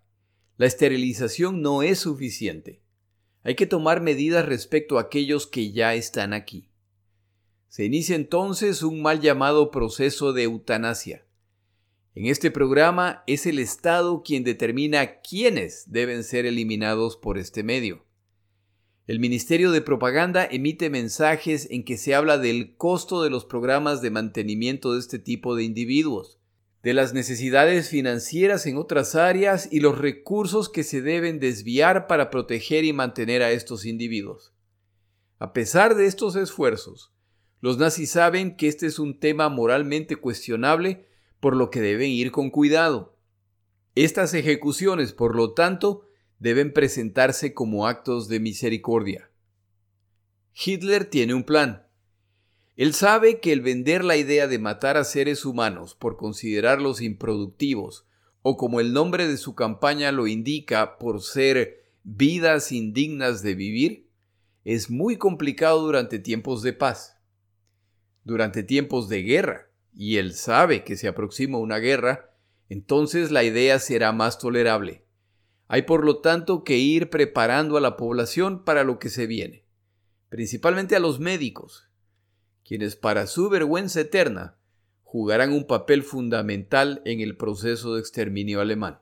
La 0.57 0.65
esterilización 0.65 1.61
no 1.61 1.83
es 1.83 1.99
suficiente. 1.99 2.81
Hay 3.43 3.55
que 3.55 3.65
tomar 3.65 4.01
medidas 4.01 4.45
respecto 4.45 4.97
a 4.97 5.03
aquellos 5.03 5.47
que 5.47 5.71
ya 5.71 5.95
están 5.95 6.33
aquí. 6.33 6.69
Se 7.69 7.85
inicia 7.85 8.15
entonces 8.15 8.83
un 8.83 9.01
mal 9.01 9.21
llamado 9.21 9.71
proceso 9.71 10.33
de 10.33 10.43
eutanasia. 10.43 11.25
En 12.15 12.25
este 12.25 12.51
programa 12.51 13.23
es 13.27 13.45
el 13.45 13.59
Estado 13.59 14.23
quien 14.23 14.43
determina 14.43 15.21
quiénes 15.21 15.83
deben 15.87 16.23
ser 16.23 16.45
eliminados 16.45 17.17
por 17.17 17.37
este 17.37 17.63
medio. 17.63 18.05
El 19.07 19.19
Ministerio 19.19 19.71
de 19.71 19.81
Propaganda 19.81 20.45
emite 20.45 20.89
mensajes 20.89 21.67
en 21.71 21.83
que 21.83 21.97
se 21.97 22.15
habla 22.15 22.37
del 22.37 22.75
costo 22.75 23.23
de 23.23 23.29
los 23.29 23.45
programas 23.45 24.01
de 24.01 24.11
mantenimiento 24.11 24.93
de 24.93 24.99
este 24.99 25.19
tipo 25.19 25.55
de 25.55 25.63
individuos 25.63 26.39
de 26.83 26.93
las 26.93 27.13
necesidades 27.13 27.89
financieras 27.89 28.65
en 28.65 28.77
otras 28.77 29.15
áreas 29.15 29.67
y 29.71 29.81
los 29.81 29.97
recursos 29.97 30.69
que 30.69 30.83
se 30.83 31.01
deben 31.01 31.39
desviar 31.39 32.07
para 32.07 32.29
proteger 32.29 32.85
y 32.85 32.93
mantener 32.93 33.43
a 33.43 33.51
estos 33.51 33.85
individuos. 33.85 34.53
A 35.39 35.51
pesar 35.51 35.95
de 35.95 36.05
estos 36.05 36.35
esfuerzos, 36.35 37.13
los 37.59 37.77
nazis 37.77 38.11
saben 38.11 38.55
que 38.55 38.67
este 38.69 38.85
es 38.85 38.99
un 38.99 39.19
tema 39.19 39.49
moralmente 39.49 40.15
cuestionable, 40.15 41.08
por 41.39 41.55
lo 41.55 41.69
que 41.69 41.81
deben 41.81 42.09
ir 42.09 42.31
con 42.31 42.49
cuidado. 42.49 43.15
Estas 43.95 44.33
ejecuciones, 44.33 45.13
por 45.13 45.35
lo 45.35 45.53
tanto, 45.53 46.07
deben 46.39 46.73
presentarse 46.73 47.53
como 47.53 47.87
actos 47.87 48.27
de 48.27 48.39
misericordia. 48.39 49.29
Hitler 50.53 51.05
tiene 51.05 51.33
un 51.33 51.43
plan. 51.43 51.85
Él 52.75 52.93
sabe 52.93 53.39
que 53.39 53.51
el 53.51 53.61
vender 53.61 54.05
la 54.05 54.15
idea 54.15 54.47
de 54.47 54.59
matar 54.59 54.95
a 54.97 55.03
seres 55.03 55.45
humanos 55.45 55.95
por 55.95 56.15
considerarlos 56.15 57.01
improductivos, 57.01 58.05
o 58.41 58.55
como 58.55 58.79
el 58.79 58.93
nombre 58.93 59.27
de 59.27 59.37
su 59.37 59.53
campaña 59.53 60.11
lo 60.13 60.27
indica, 60.27 60.97
por 60.97 61.21
ser 61.21 61.83
vidas 62.03 62.71
indignas 62.71 63.43
de 63.43 63.55
vivir, 63.55 64.09
es 64.63 64.89
muy 64.89 65.17
complicado 65.17 65.81
durante 65.81 66.19
tiempos 66.19 66.61
de 66.61 66.73
paz. 66.73 67.17
Durante 68.23 68.63
tiempos 68.63 69.09
de 69.09 69.23
guerra, 69.23 69.68
y 69.93 70.17
él 70.17 70.33
sabe 70.33 70.83
que 70.83 70.95
se 70.95 71.07
aproxima 71.07 71.57
una 71.57 71.77
guerra, 71.77 72.35
entonces 72.69 73.31
la 73.31 73.43
idea 73.43 73.79
será 73.79 74.11
más 74.11 74.37
tolerable. 74.37 75.05
Hay 75.67 75.83
por 75.83 76.05
lo 76.05 76.19
tanto 76.19 76.63
que 76.63 76.77
ir 76.77 77.09
preparando 77.09 77.77
a 77.77 77.81
la 77.81 77.97
población 77.97 78.63
para 78.63 78.83
lo 78.83 78.99
que 78.99 79.09
se 79.09 79.27
viene, 79.27 79.65
principalmente 80.29 80.95
a 80.95 80.99
los 80.99 81.19
médicos, 81.19 81.89
quienes 82.63 82.95
para 82.95 83.27
su 83.27 83.49
vergüenza 83.49 84.01
eterna 84.01 84.57
jugarán 85.03 85.51
un 85.51 85.65
papel 85.65 86.03
fundamental 86.03 87.01
en 87.05 87.19
el 87.19 87.35
proceso 87.35 87.95
de 87.95 87.99
exterminio 87.99 88.61
alemán. 88.61 88.99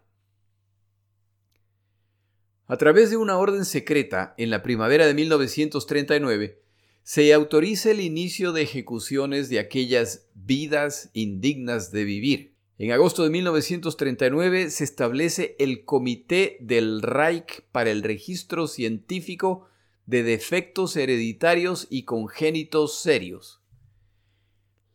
A 2.66 2.78
través 2.78 3.10
de 3.10 3.18
una 3.18 3.38
orden 3.38 3.64
secreta, 3.64 4.34
en 4.38 4.50
la 4.50 4.62
primavera 4.62 5.06
de 5.06 5.14
1939, 5.14 6.62
se 7.08 7.32
autoriza 7.34 7.92
el 7.92 8.02
inicio 8.02 8.52
de 8.52 8.64
ejecuciones 8.64 9.48
de 9.48 9.60
aquellas 9.60 10.28
vidas 10.36 11.10
indignas 11.14 11.90
de 11.90 12.04
vivir. 12.04 12.54
En 12.78 12.92
agosto 12.92 13.24
de 13.24 13.30
1939 13.30 14.70
se 14.72 14.84
establece 14.84 15.56
el 15.58 15.86
Comité 15.86 16.58
del 16.60 17.02
Reich 17.02 17.62
para 17.72 17.92
el 17.92 18.04
Registro 18.04 18.68
Científico 18.68 19.70
de 20.06 20.24
defectos 20.24 20.98
hereditarios 20.98 21.88
y 21.90 22.04
congénitos 22.04 23.00
serios. 23.00 23.62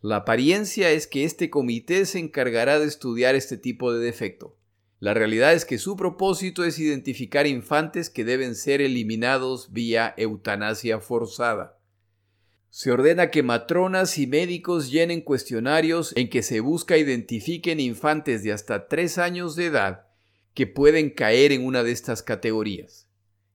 La 0.03 0.17
apariencia 0.17 0.91
es 0.91 1.07
que 1.07 1.25
este 1.25 1.49
comité 1.49 2.05
se 2.05 2.19
encargará 2.19 2.79
de 2.79 2.89
estudiar 2.89 3.37
este 3.37 3.57
tipo 3.57 3.91
de 3.91 4.05
defecto. 4.05 4.59
La 4.99 5.15
realidad 5.15 5.55
es 5.55 5.65
que 5.65 5.79
su 5.79 5.97
propósito 5.97 6.63
es 6.65 6.79
identificar 6.79 7.47
infantes 7.47 8.11
que 8.11 8.27
deben 8.27 8.55
ser 8.55 8.83
eliminados 8.83 9.73
vía 9.73 10.13
eutanasia 10.19 11.01
forzada. 11.01 11.79
Se 12.75 12.91
ordena 12.91 13.31
que 13.31 13.43
matronas 13.43 14.17
y 14.17 14.27
médicos 14.27 14.91
llenen 14.91 15.21
cuestionarios 15.21 16.15
en 16.17 16.31
que 16.31 16.43
se 16.43 16.61
busca 16.61 16.97
identifiquen 16.97 17.81
infantes 17.81 18.43
de 18.43 18.51
hasta 18.51 18.89
tres 18.89 19.19
años 19.19 19.57
de 19.57 19.67
edad 19.67 20.07
que 20.55 20.67
pueden 20.67 21.11
caer 21.11 21.53
en 21.53 21.67
una 21.67 21.83
de 21.83 21.93
estas 21.93 22.23
categorías. 22.23 23.11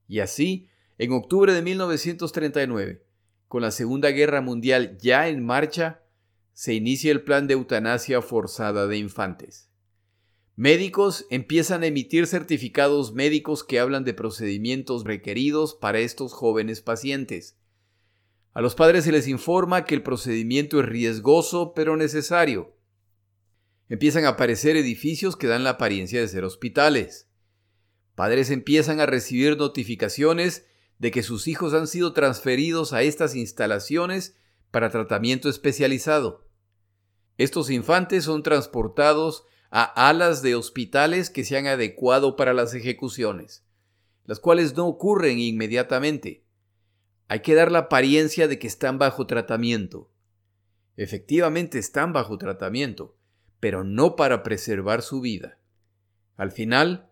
Y 0.07 0.19
así, 0.19 0.67
en 0.99 1.13
octubre 1.13 1.51
de 1.51 1.63
1939, 1.63 3.01
con 3.47 3.63
la 3.63 3.71
Segunda 3.71 4.11
Guerra 4.11 4.41
Mundial 4.41 4.99
ya 5.01 5.29
en 5.29 5.43
marcha, 5.43 6.03
se 6.53 6.75
inicia 6.75 7.11
el 7.11 7.23
plan 7.23 7.47
de 7.47 7.55
eutanasia 7.55 8.21
forzada 8.21 8.85
de 8.85 8.99
infantes. 8.99 9.71
Médicos 10.55 11.25
empiezan 11.31 11.81
a 11.81 11.87
emitir 11.87 12.27
certificados 12.27 13.15
médicos 13.15 13.63
que 13.63 13.79
hablan 13.79 14.03
de 14.03 14.13
procedimientos 14.13 15.05
requeridos 15.05 15.73
para 15.73 15.97
estos 15.97 16.33
jóvenes 16.33 16.81
pacientes. 16.81 17.57
A 18.57 18.61
los 18.61 18.73
padres 18.73 19.03
se 19.03 19.11
les 19.11 19.27
informa 19.27 19.85
que 19.85 19.93
el 19.93 20.01
procedimiento 20.01 20.79
es 20.79 20.87
riesgoso 20.87 21.73
pero 21.75 21.95
necesario. 21.95 22.75
Empiezan 23.87 24.25
a 24.25 24.29
aparecer 24.29 24.75
edificios 24.75 25.35
que 25.35 25.45
dan 25.45 25.63
la 25.63 25.69
apariencia 25.69 26.19
de 26.19 26.27
ser 26.27 26.43
hospitales. 26.43 27.29
Padres 28.15 28.49
empiezan 28.49 28.99
a 28.99 29.05
recibir 29.05 29.57
notificaciones 29.57 30.65
de 30.97 31.11
que 31.11 31.21
sus 31.21 31.47
hijos 31.47 31.75
han 31.75 31.85
sido 31.85 32.13
transferidos 32.13 32.93
a 32.93 33.03
estas 33.03 33.35
instalaciones 33.35 34.35
para 34.71 34.89
tratamiento 34.89 35.49
especializado. 35.49 36.49
Estos 37.37 37.69
infantes 37.69 38.23
son 38.23 38.41
transportados 38.41 39.43
a 39.69 39.83
alas 40.09 40.41
de 40.41 40.55
hospitales 40.55 41.29
que 41.29 41.45
se 41.45 41.57
han 41.57 41.67
adecuado 41.67 42.35
para 42.35 42.55
las 42.55 42.73
ejecuciones, 42.73 43.67
las 44.25 44.39
cuales 44.39 44.75
no 44.75 44.87
ocurren 44.87 45.37
inmediatamente. 45.37 46.46
Hay 47.27 47.41
que 47.41 47.55
dar 47.55 47.71
la 47.71 47.79
apariencia 47.79 48.47
de 48.47 48.57
que 48.57 48.67
están 48.67 48.97
bajo 48.97 49.27
tratamiento. 49.27 50.09
Efectivamente 50.95 51.77
están 51.77 52.13
bajo 52.13 52.37
tratamiento, 52.37 53.17
pero 53.59 53.83
no 53.83 54.15
para 54.15 54.43
preservar 54.43 55.01
su 55.01 55.21
vida. 55.21 55.59
Al 56.37 56.51
final, 56.51 57.09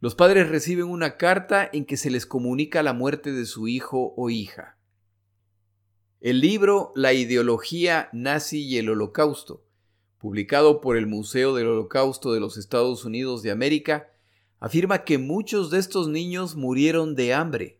los 0.00 0.14
padres 0.14 0.48
reciben 0.48 0.86
una 0.86 1.16
carta 1.16 1.68
en 1.72 1.84
que 1.84 1.96
se 1.96 2.10
les 2.10 2.26
comunica 2.26 2.82
la 2.82 2.92
muerte 2.92 3.32
de 3.32 3.44
su 3.44 3.68
hijo 3.68 4.14
o 4.16 4.30
hija. 4.30 4.78
El 6.20 6.40
libro 6.40 6.92
La 6.94 7.12
ideología 7.12 8.08
nazi 8.12 8.62
y 8.62 8.78
el 8.78 8.88
holocausto, 8.88 9.64
publicado 10.18 10.80
por 10.80 10.96
el 10.96 11.06
Museo 11.06 11.54
del 11.54 11.66
Holocausto 11.66 12.32
de 12.32 12.40
los 12.40 12.56
Estados 12.56 13.04
Unidos 13.04 13.42
de 13.42 13.50
América, 13.50 14.10
afirma 14.58 15.04
que 15.04 15.18
muchos 15.18 15.70
de 15.70 15.78
estos 15.78 16.08
niños 16.08 16.56
murieron 16.56 17.14
de 17.14 17.32
hambre. 17.32 17.79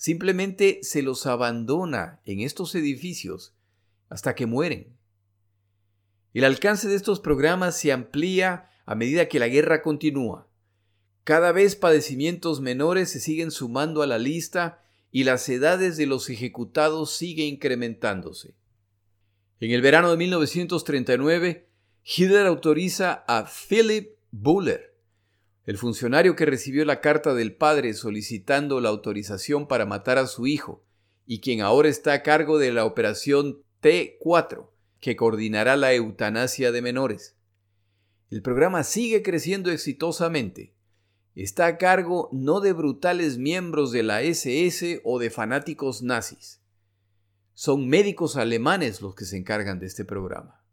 Simplemente 0.00 0.78
se 0.80 1.02
los 1.02 1.26
abandona 1.26 2.22
en 2.24 2.40
estos 2.40 2.74
edificios 2.74 3.54
hasta 4.08 4.34
que 4.34 4.46
mueren. 4.46 4.96
El 6.32 6.44
alcance 6.44 6.88
de 6.88 6.94
estos 6.94 7.20
programas 7.20 7.76
se 7.76 7.92
amplía 7.92 8.70
a 8.86 8.94
medida 8.94 9.28
que 9.28 9.38
la 9.38 9.48
guerra 9.48 9.82
continúa. 9.82 10.48
Cada 11.22 11.52
vez 11.52 11.76
padecimientos 11.76 12.62
menores 12.62 13.10
se 13.10 13.20
siguen 13.20 13.50
sumando 13.50 14.00
a 14.00 14.06
la 14.06 14.18
lista 14.18 14.82
y 15.10 15.24
las 15.24 15.46
edades 15.50 15.98
de 15.98 16.06
los 16.06 16.30
ejecutados 16.30 17.12
sigue 17.12 17.44
incrementándose. 17.44 18.54
En 19.60 19.70
el 19.70 19.82
verano 19.82 20.10
de 20.10 20.16
1939, 20.16 21.68
Hitler 22.04 22.46
autoriza 22.46 23.22
a 23.28 23.44
Philip 23.44 24.16
Buller, 24.30 24.89
El 25.66 25.76
funcionario 25.76 26.36
que 26.36 26.46
recibió 26.46 26.84
la 26.84 27.00
carta 27.00 27.34
del 27.34 27.54
padre 27.54 27.92
solicitando 27.94 28.80
la 28.80 28.88
autorización 28.88 29.68
para 29.68 29.86
matar 29.86 30.18
a 30.18 30.26
su 30.26 30.46
hijo 30.46 30.82
y 31.26 31.40
quien 31.40 31.60
ahora 31.60 31.88
está 31.88 32.12
a 32.14 32.22
cargo 32.22 32.58
de 32.58 32.72
la 32.72 32.84
operación 32.84 33.62
T4, 33.82 34.70
que 35.00 35.16
coordinará 35.16 35.76
la 35.76 35.92
eutanasia 35.94 36.72
de 36.72 36.82
menores. 36.82 37.36
El 38.30 38.42
programa 38.42 38.84
sigue 38.84 39.22
creciendo 39.22 39.70
exitosamente. 39.70 40.74
Está 41.34 41.66
a 41.66 41.78
cargo 41.78 42.28
no 42.32 42.60
de 42.60 42.72
brutales 42.72 43.38
miembros 43.38 43.92
de 43.92 44.02
la 44.02 44.22
SS 44.22 45.00
o 45.04 45.18
de 45.18 45.30
fanáticos 45.30 46.02
nazis. 46.02 46.60
Son 47.54 47.86
médicos 47.86 48.36
alemanes 48.36 49.00
los 49.00 49.14
que 49.14 49.24
se 49.24 49.36
encargan 49.36 49.78
de 49.78 49.86
este 49.86 50.04
programa. 50.04 50.64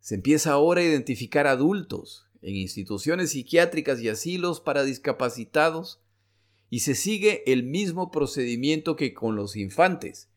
Se 0.00 0.14
empieza 0.14 0.52
ahora 0.52 0.80
a 0.80 0.84
identificar 0.84 1.46
adultos 1.46 2.31
en 2.42 2.56
instituciones 2.56 3.30
psiquiátricas 3.30 4.00
y 4.00 4.08
asilos 4.08 4.60
para 4.60 4.84
discapacitados 4.84 6.00
y 6.68 6.80
se 6.80 6.94
sigue 6.94 7.42
el 7.50 7.62
mismo 7.62 8.10
procedimiento 8.10 8.96
que 8.96 9.14
con 9.14 9.36
los 9.36 9.56
infantes, 9.56 10.28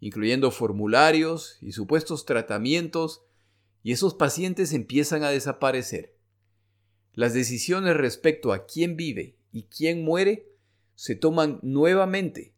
incluyendo 0.00 0.50
formularios 0.50 1.58
y 1.60 1.72
supuestos 1.72 2.24
tratamientos, 2.24 3.22
y 3.82 3.92
esos 3.92 4.14
pacientes 4.14 4.72
empiezan 4.72 5.24
a 5.24 5.30
desaparecer. 5.30 6.14
Las 7.12 7.34
decisiones 7.34 7.96
respecto 7.96 8.52
a 8.52 8.66
quién 8.66 8.96
vive 8.96 9.36
y 9.52 9.64
quién 9.64 10.04
muere 10.04 10.46
se 10.94 11.14
toman 11.14 11.58
nuevamente, 11.62 12.52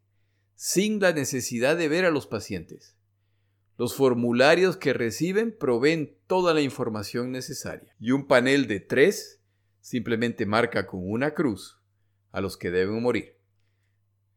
sin 0.57 1.01
la 1.01 1.13
necesidad 1.13 1.77
de 1.77 1.89
ver 1.89 2.05
a 2.05 2.11
los 2.11 2.27
pacientes. 2.27 2.97
Los 3.83 3.97
formularios 3.97 4.77
que 4.77 4.93
reciben 4.93 5.51
proveen 5.51 6.17
toda 6.29 6.55
la 6.55 6.61
información 6.61 7.33
necesaria 7.33 7.97
y 7.99 8.13
un 8.13 8.29
panel 8.29 8.69
de 8.69 8.79
tres 8.79 9.41
simplemente 9.81 10.47
marca 10.47 10.87
con 10.87 11.01
una 11.03 11.35
cruz 11.35 11.81
a 12.31 12.41
los 12.41 12.57
que 12.57 12.71
deben 12.71 13.03
morir. 13.03 13.39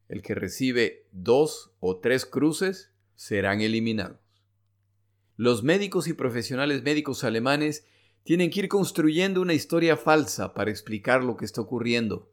El 0.09 0.23
que 0.23 0.33
recibe 0.33 1.05
dos 1.11 1.75
o 1.79 1.99
tres 1.99 2.25
cruces 2.25 2.91
serán 3.13 3.61
eliminados. 3.61 4.17
Los 5.35 5.61
médicos 5.61 6.07
y 6.07 6.13
profesionales 6.13 6.81
médicos 6.81 7.23
alemanes 7.23 7.85
tienen 8.23 8.49
que 8.49 8.61
ir 8.61 8.67
construyendo 8.67 9.43
una 9.43 9.53
historia 9.53 9.95
falsa 9.95 10.55
para 10.55 10.71
explicar 10.71 11.23
lo 11.23 11.37
que 11.37 11.45
está 11.45 11.61
ocurriendo. 11.61 12.31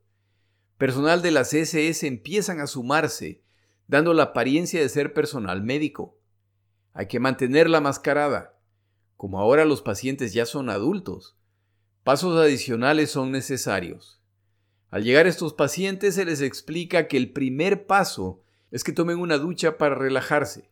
Personal 0.78 1.20
de 1.20 1.32
las 1.32 1.52
SS 1.52 2.06
empiezan 2.06 2.58
a 2.60 2.66
sumarse, 2.66 3.42
dando 3.86 4.14
la 4.14 4.22
apariencia 4.22 4.80
de 4.80 4.88
ser 4.88 5.12
personal 5.12 5.62
médico. 5.62 6.21
Hay 6.92 7.06
que 7.06 7.20
mantenerla 7.20 7.80
mascarada. 7.80 8.58
Como 9.16 9.38
ahora 9.38 9.64
los 9.64 9.82
pacientes 9.82 10.32
ya 10.32 10.46
son 10.46 10.68
adultos, 10.68 11.36
pasos 12.04 12.38
adicionales 12.38 13.10
son 13.10 13.30
necesarios. 13.30 14.20
Al 14.90 15.04
llegar 15.04 15.26
estos 15.26 15.54
pacientes 15.54 16.16
se 16.16 16.24
les 16.24 16.42
explica 16.42 17.08
que 17.08 17.16
el 17.16 17.32
primer 17.32 17.86
paso 17.86 18.42
es 18.70 18.84
que 18.84 18.92
tomen 18.92 19.18
una 19.18 19.38
ducha 19.38 19.78
para 19.78 19.94
relajarse. 19.94 20.70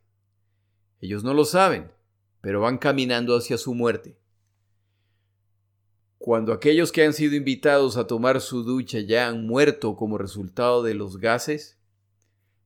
Ellos 1.00 1.24
no 1.24 1.32
lo 1.32 1.46
saben, 1.46 1.90
pero 2.42 2.60
van 2.60 2.76
caminando 2.76 3.34
hacia 3.34 3.56
su 3.56 3.74
muerte. 3.74 4.18
Cuando 6.18 6.52
aquellos 6.52 6.92
que 6.92 7.02
han 7.02 7.14
sido 7.14 7.34
invitados 7.34 7.96
a 7.96 8.06
tomar 8.06 8.42
su 8.42 8.62
ducha 8.62 9.00
ya 9.00 9.28
han 9.28 9.46
muerto 9.46 9.96
como 9.96 10.18
resultado 10.18 10.82
de 10.82 10.92
los 10.92 11.16
gases, 11.16 11.79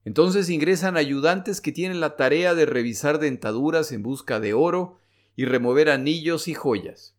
entonces 0.05 0.51
ingresan 0.51 0.97
ayudantes 0.97 1.61
que 1.61 1.73
tienen 1.73 2.01
la 2.01 2.17
tarea 2.17 2.55
de 2.55 2.67
revisar 2.67 3.19
dentaduras 3.19 3.91
en 3.93 4.03
busca 4.03 4.39
de 4.39 4.53
oro 4.53 4.99
y 5.35 5.47
remover 5.47 5.89
anillos 5.89 6.47
y 6.49 6.55
joyas. 6.55 7.15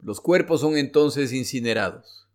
Los 0.00 0.20
cuerpos 0.20 0.60
son 0.60 0.76
entonces 0.76 1.32
incinerados. 1.32 2.28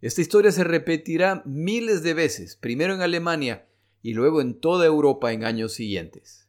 Esta 0.00 0.22
historia 0.22 0.50
se 0.50 0.64
repetirá 0.64 1.42
miles 1.44 2.02
de 2.02 2.14
veces, 2.14 2.56
primero 2.56 2.94
en 2.94 3.02
Alemania 3.02 3.66
y 4.02 4.14
luego 4.14 4.40
en 4.40 4.58
toda 4.58 4.86
Europa 4.86 5.32
en 5.32 5.44
años 5.44 5.74
siguientes. 5.74 6.48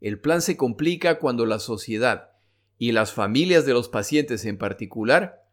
El 0.00 0.18
plan 0.18 0.40
se 0.40 0.56
complica 0.56 1.18
cuando 1.18 1.44
la 1.44 1.58
sociedad 1.58 2.30
y 2.78 2.92
las 2.92 3.12
familias 3.12 3.66
de 3.66 3.74
los 3.74 3.90
pacientes 3.90 4.46
en 4.46 4.56
particular 4.56 5.43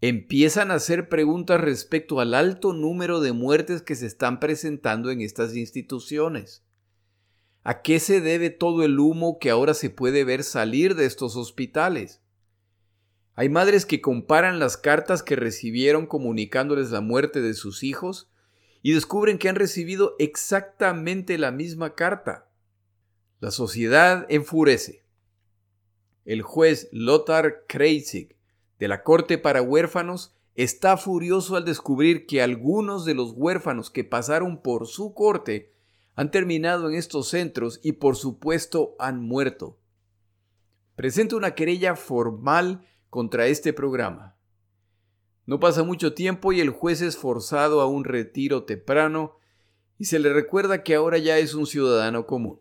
empiezan 0.00 0.70
a 0.70 0.74
hacer 0.74 1.08
preguntas 1.08 1.60
respecto 1.60 2.20
al 2.20 2.34
alto 2.34 2.72
número 2.72 3.20
de 3.20 3.32
muertes 3.32 3.82
que 3.82 3.96
se 3.96 4.06
están 4.06 4.40
presentando 4.40 5.10
en 5.10 5.20
estas 5.20 5.54
instituciones. 5.54 6.64
¿A 7.62 7.82
qué 7.82 8.00
se 8.00 8.22
debe 8.22 8.48
todo 8.48 8.82
el 8.84 8.98
humo 8.98 9.38
que 9.38 9.50
ahora 9.50 9.74
se 9.74 9.90
puede 9.90 10.24
ver 10.24 10.42
salir 10.42 10.94
de 10.94 11.04
estos 11.04 11.36
hospitales? 11.36 12.22
Hay 13.34 13.50
madres 13.50 13.84
que 13.84 14.00
comparan 14.00 14.58
las 14.58 14.78
cartas 14.78 15.22
que 15.22 15.36
recibieron 15.36 16.06
comunicándoles 16.06 16.90
la 16.90 17.02
muerte 17.02 17.42
de 17.42 17.52
sus 17.52 17.82
hijos 17.82 18.30
y 18.82 18.92
descubren 18.92 19.36
que 19.36 19.50
han 19.50 19.56
recibido 19.56 20.16
exactamente 20.18 21.36
la 21.36 21.50
misma 21.50 21.94
carta. 21.94 22.48
La 23.38 23.50
sociedad 23.50 24.26
enfurece. 24.30 25.04
El 26.24 26.40
juez 26.42 26.88
Lothar 26.92 27.64
Kreisig 27.66 28.39
de 28.80 28.88
la 28.88 29.02
Corte 29.04 29.36
para 29.38 29.62
Huérfanos 29.62 30.34
está 30.54 30.96
furioso 30.96 31.54
al 31.54 31.66
descubrir 31.66 32.26
que 32.26 32.42
algunos 32.42 33.04
de 33.04 33.14
los 33.14 33.34
huérfanos 33.36 33.90
que 33.90 34.04
pasaron 34.04 34.62
por 34.62 34.86
su 34.86 35.14
corte 35.14 35.72
han 36.16 36.30
terminado 36.30 36.88
en 36.88 36.96
estos 36.96 37.28
centros 37.28 37.78
y 37.82 37.92
por 37.92 38.16
supuesto 38.16 38.96
han 38.98 39.22
muerto. 39.22 39.78
Presenta 40.96 41.36
una 41.36 41.54
querella 41.54 41.94
formal 41.94 42.86
contra 43.10 43.46
este 43.46 43.72
programa. 43.74 44.36
No 45.44 45.60
pasa 45.60 45.82
mucho 45.82 46.14
tiempo 46.14 46.52
y 46.52 46.60
el 46.60 46.70
juez 46.70 47.02
es 47.02 47.18
forzado 47.18 47.82
a 47.82 47.86
un 47.86 48.04
retiro 48.04 48.64
temprano 48.64 49.36
y 49.98 50.06
se 50.06 50.18
le 50.18 50.32
recuerda 50.32 50.82
que 50.82 50.94
ahora 50.94 51.18
ya 51.18 51.38
es 51.38 51.52
un 51.52 51.66
ciudadano 51.66 52.26
común. 52.26 52.60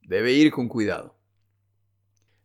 Debe 0.00 0.32
ir 0.32 0.50
con 0.50 0.68
cuidado. 0.68 1.14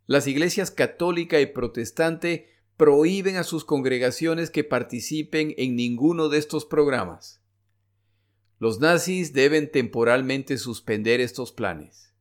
Las 0.07 0.27
iglesias 0.27 0.71
católica 0.71 1.39
y 1.39 1.45
protestante 1.45 2.56
prohíben 2.77 3.37
a 3.37 3.43
sus 3.43 3.65
congregaciones 3.65 4.51
que 4.51 4.63
participen 4.63 5.55
en 5.57 5.75
ninguno 5.75 6.29
de 6.29 6.37
estos 6.37 6.63
programas. 6.63 7.41
Los 8.59 8.79
nazis 8.79 9.33
deben 9.33 9.71
temporalmente 9.71 10.57
suspender 10.57 11.19
estos 11.19 11.51
planes, 11.51 12.13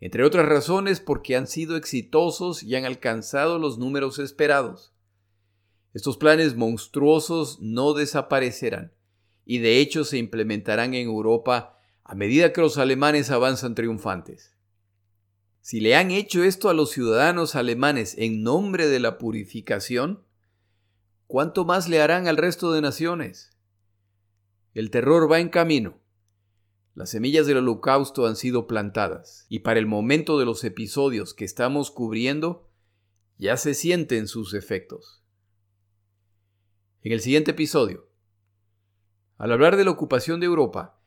entre 0.00 0.24
otras 0.24 0.46
razones 0.46 1.00
porque 1.00 1.36
han 1.36 1.46
sido 1.46 1.76
exitosos 1.76 2.64
y 2.64 2.74
han 2.74 2.84
alcanzado 2.84 3.58
los 3.60 3.78
números 3.78 4.18
esperados. 4.18 4.92
Estos 5.94 6.16
planes 6.16 6.56
monstruosos 6.56 7.60
no 7.60 7.94
desaparecerán 7.94 8.92
y 9.44 9.58
de 9.58 9.78
hecho 9.78 10.04
se 10.04 10.18
implementarán 10.18 10.94
en 10.94 11.06
Europa 11.06 11.78
a 12.02 12.14
medida 12.14 12.52
que 12.52 12.60
los 12.60 12.76
alemanes 12.76 13.30
avanzan 13.30 13.74
triunfantes. 13.74 14.55
Si 15.66 15.80
le 15.80 15.96
han 15.96 16.12
hecho 16.12 16.44
esto 16.44 16.68
a 16.68 16.74
los 16.74 16.92
ciudadanos 16.92 17.56
alemanes 17.56 18.14
en 18.18 18.44
nombre 18.44 18.86
de 18.86 19.00
la 19.00 19.18
purificación, 19.18 20.22
¿cuánto 21.26 21.64
más 21.64 21.88
le 21.88 22.00
harán 22.00 22.28
al 22.28 22.36
resto 22.36 22.70
de 22.70 22.80
naciones? 22.80 23.50
El 24.74 24.92
terror 24.92 25.28
va 25.28 25.40
en 25.40 25.48
camino. 25.48 25.98
Las 26.94 27.10
semillas 27.10 27.48
del 27.48 27.56
holocausto 27.56 28.28
han 28.28 28.36
sido 28.36 28.68
plantadas 28.68 29.44
y 29.48 29.58
para 29.58 29.80
el 29.80 29.86
momento 29.86 30.38
de 30.38 30.44
los 30.44 30.62
episodios 30.62 31.34
que 31.34 31.44
estamos 31.44 31.90
cubriendo, 31.90 32.70
ya 33.36 33.56
se 33.56 33.74
sienten 33.74 34.28
sus 34.28 34.54
efectos. 34.54 35.24
En 37.02 37.10
el 37.10 37.20
siguiente 37.20 37.50
episodio, 37.50 38.08
al 39.36 39.50
hablar 39.50 39.76
de 39.76 39.84
la 39.84 39.90
ocupación 39.90 40.38
de 40.38 40.46
Europa, 40.46 41.02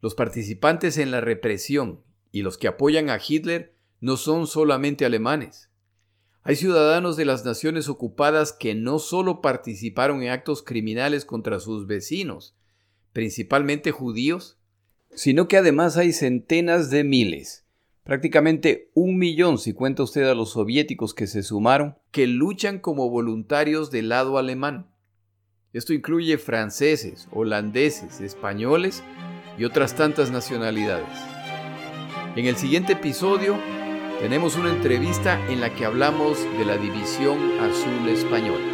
los 0.00 0.14
participantes 0.14 0.96
en 0.96 1.10
la 1.10 1.20
represión 1.20 2.02
y 2.32 2.40
los 2.40 2.56
que 2.56 2.66
apoyan 2.66 3.10
a 3.10 3.20
Hitler 3.20 3.78
no 4.00 4.16
son 4.16 4.46
solamente 4.46 5.04
alemanes. 5.04 5.70
Hay 6.42 6.56
ciudadanos 6.56 7.16
de 7.16 7.26
las 7.26 7.44
naciones 7.44 7.88
ocupadas 7.88 8.52
que 8.52 8.74
no 8.74 8.98
solo 8.98 9.42
participaron 9.42 10.22
en 10.22 10.30
actos 10.30 10.62
criminales 10.62 11.26
contra 11.26 11.60
sus 11.60 11.86
vecinos, 11.86 12.56
principalmente 13.12 13.90
judíos, 13.90 14.58
sino 15.10 15.48
que 15.48 15.58
además 15.58 15.96
hay 15.96 16.12
centenas 16.12 16.90
de 16.90 17.04
miles, 17.04 17.66
prácticamente 18.04 18.90
un 18.94 19.18
millón 19.18 19.58
si 19.58 19.74
cuenta 19.74 20.02
usted 20.02 20.24
a 20.28 20.34
los 20.34 20.52
soviéticos 20.52 21.12
que 21.12 21.26
se 21.26 21.42
sumaron, 21.42 21.98
que 22.10 22.26
luchan 22.26 22.78
como 22.78 23.10
voluntarios 23.10 23.90
del 23.90 24.08
lado 24.08 24.38
alemán. 24.38 24.90
Esto 25.72 25.92
incluye 25.92 26.38
franceses, 26.38 27.28
holandeses, 27.32 28.20
españoles 28.20 29.04
y 29.58 29.64
otras 29.64 29.94
tantas 29.94 30.30
nacionalidades. 30.30 31.06
En 32.34 32.46
el 32.46 32.56
siguiente 32.56 32.94
episodio 32.94 33.58
tenemos 34.20 34.56
una 34.56 34.68
entrevista 34.68 35.40
en 35.50 35.62
la 35.62 35.74
que 35.74 35.86
hablamos 35.86 36.44
de 36.58 36.66
la 36.66 36.76
División 36.76 37.58
Azul 37.58 38.06
Española. 38.10 38.66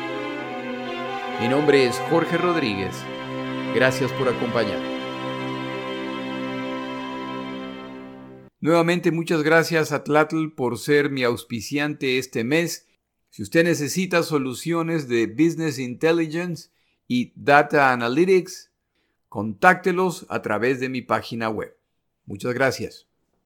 Mi 1.41 1.47
nombre 1.47 1.87
es 1.87 1.97
Jorge 2.11 2.37
Rodríguez. 2.37 2.97
Gracias 3.73 4.11
por 4.15 4.29
acompañar. 4.29 4.81
Nuevamente 8.59 9.13
muchas 9.13 9.45
gracias 9.45 9.93
a 9.93 10.03
Tlatl 10.03 10.49
por 10.49 10.79
ser 10.79 11.11
mi 11.11 11.23
auspiciante 11.23 12.19
este 12.19 12.43
mes. 12.43 12.89
Si 13.31 13.45
usted 13.45 13.63
necesita 13.63 14.25
soluciones 14.25 15.07
de 15.07 15.29
Business 15.29 15.79
Intelligence 15.79 16.71
y 17.07 17.33
Data 17.37 17.93
Analytics, 17.93 18.73
contáctelos 19.29 20.27
a 20.29 20.43
través 20.43 20.81
de 20.81 20.89
mi 20.89 21.03
página 21.03 21.49
web. 21.51 21.77
Muchas 22.25 22.53
gracias. 22.53 23.06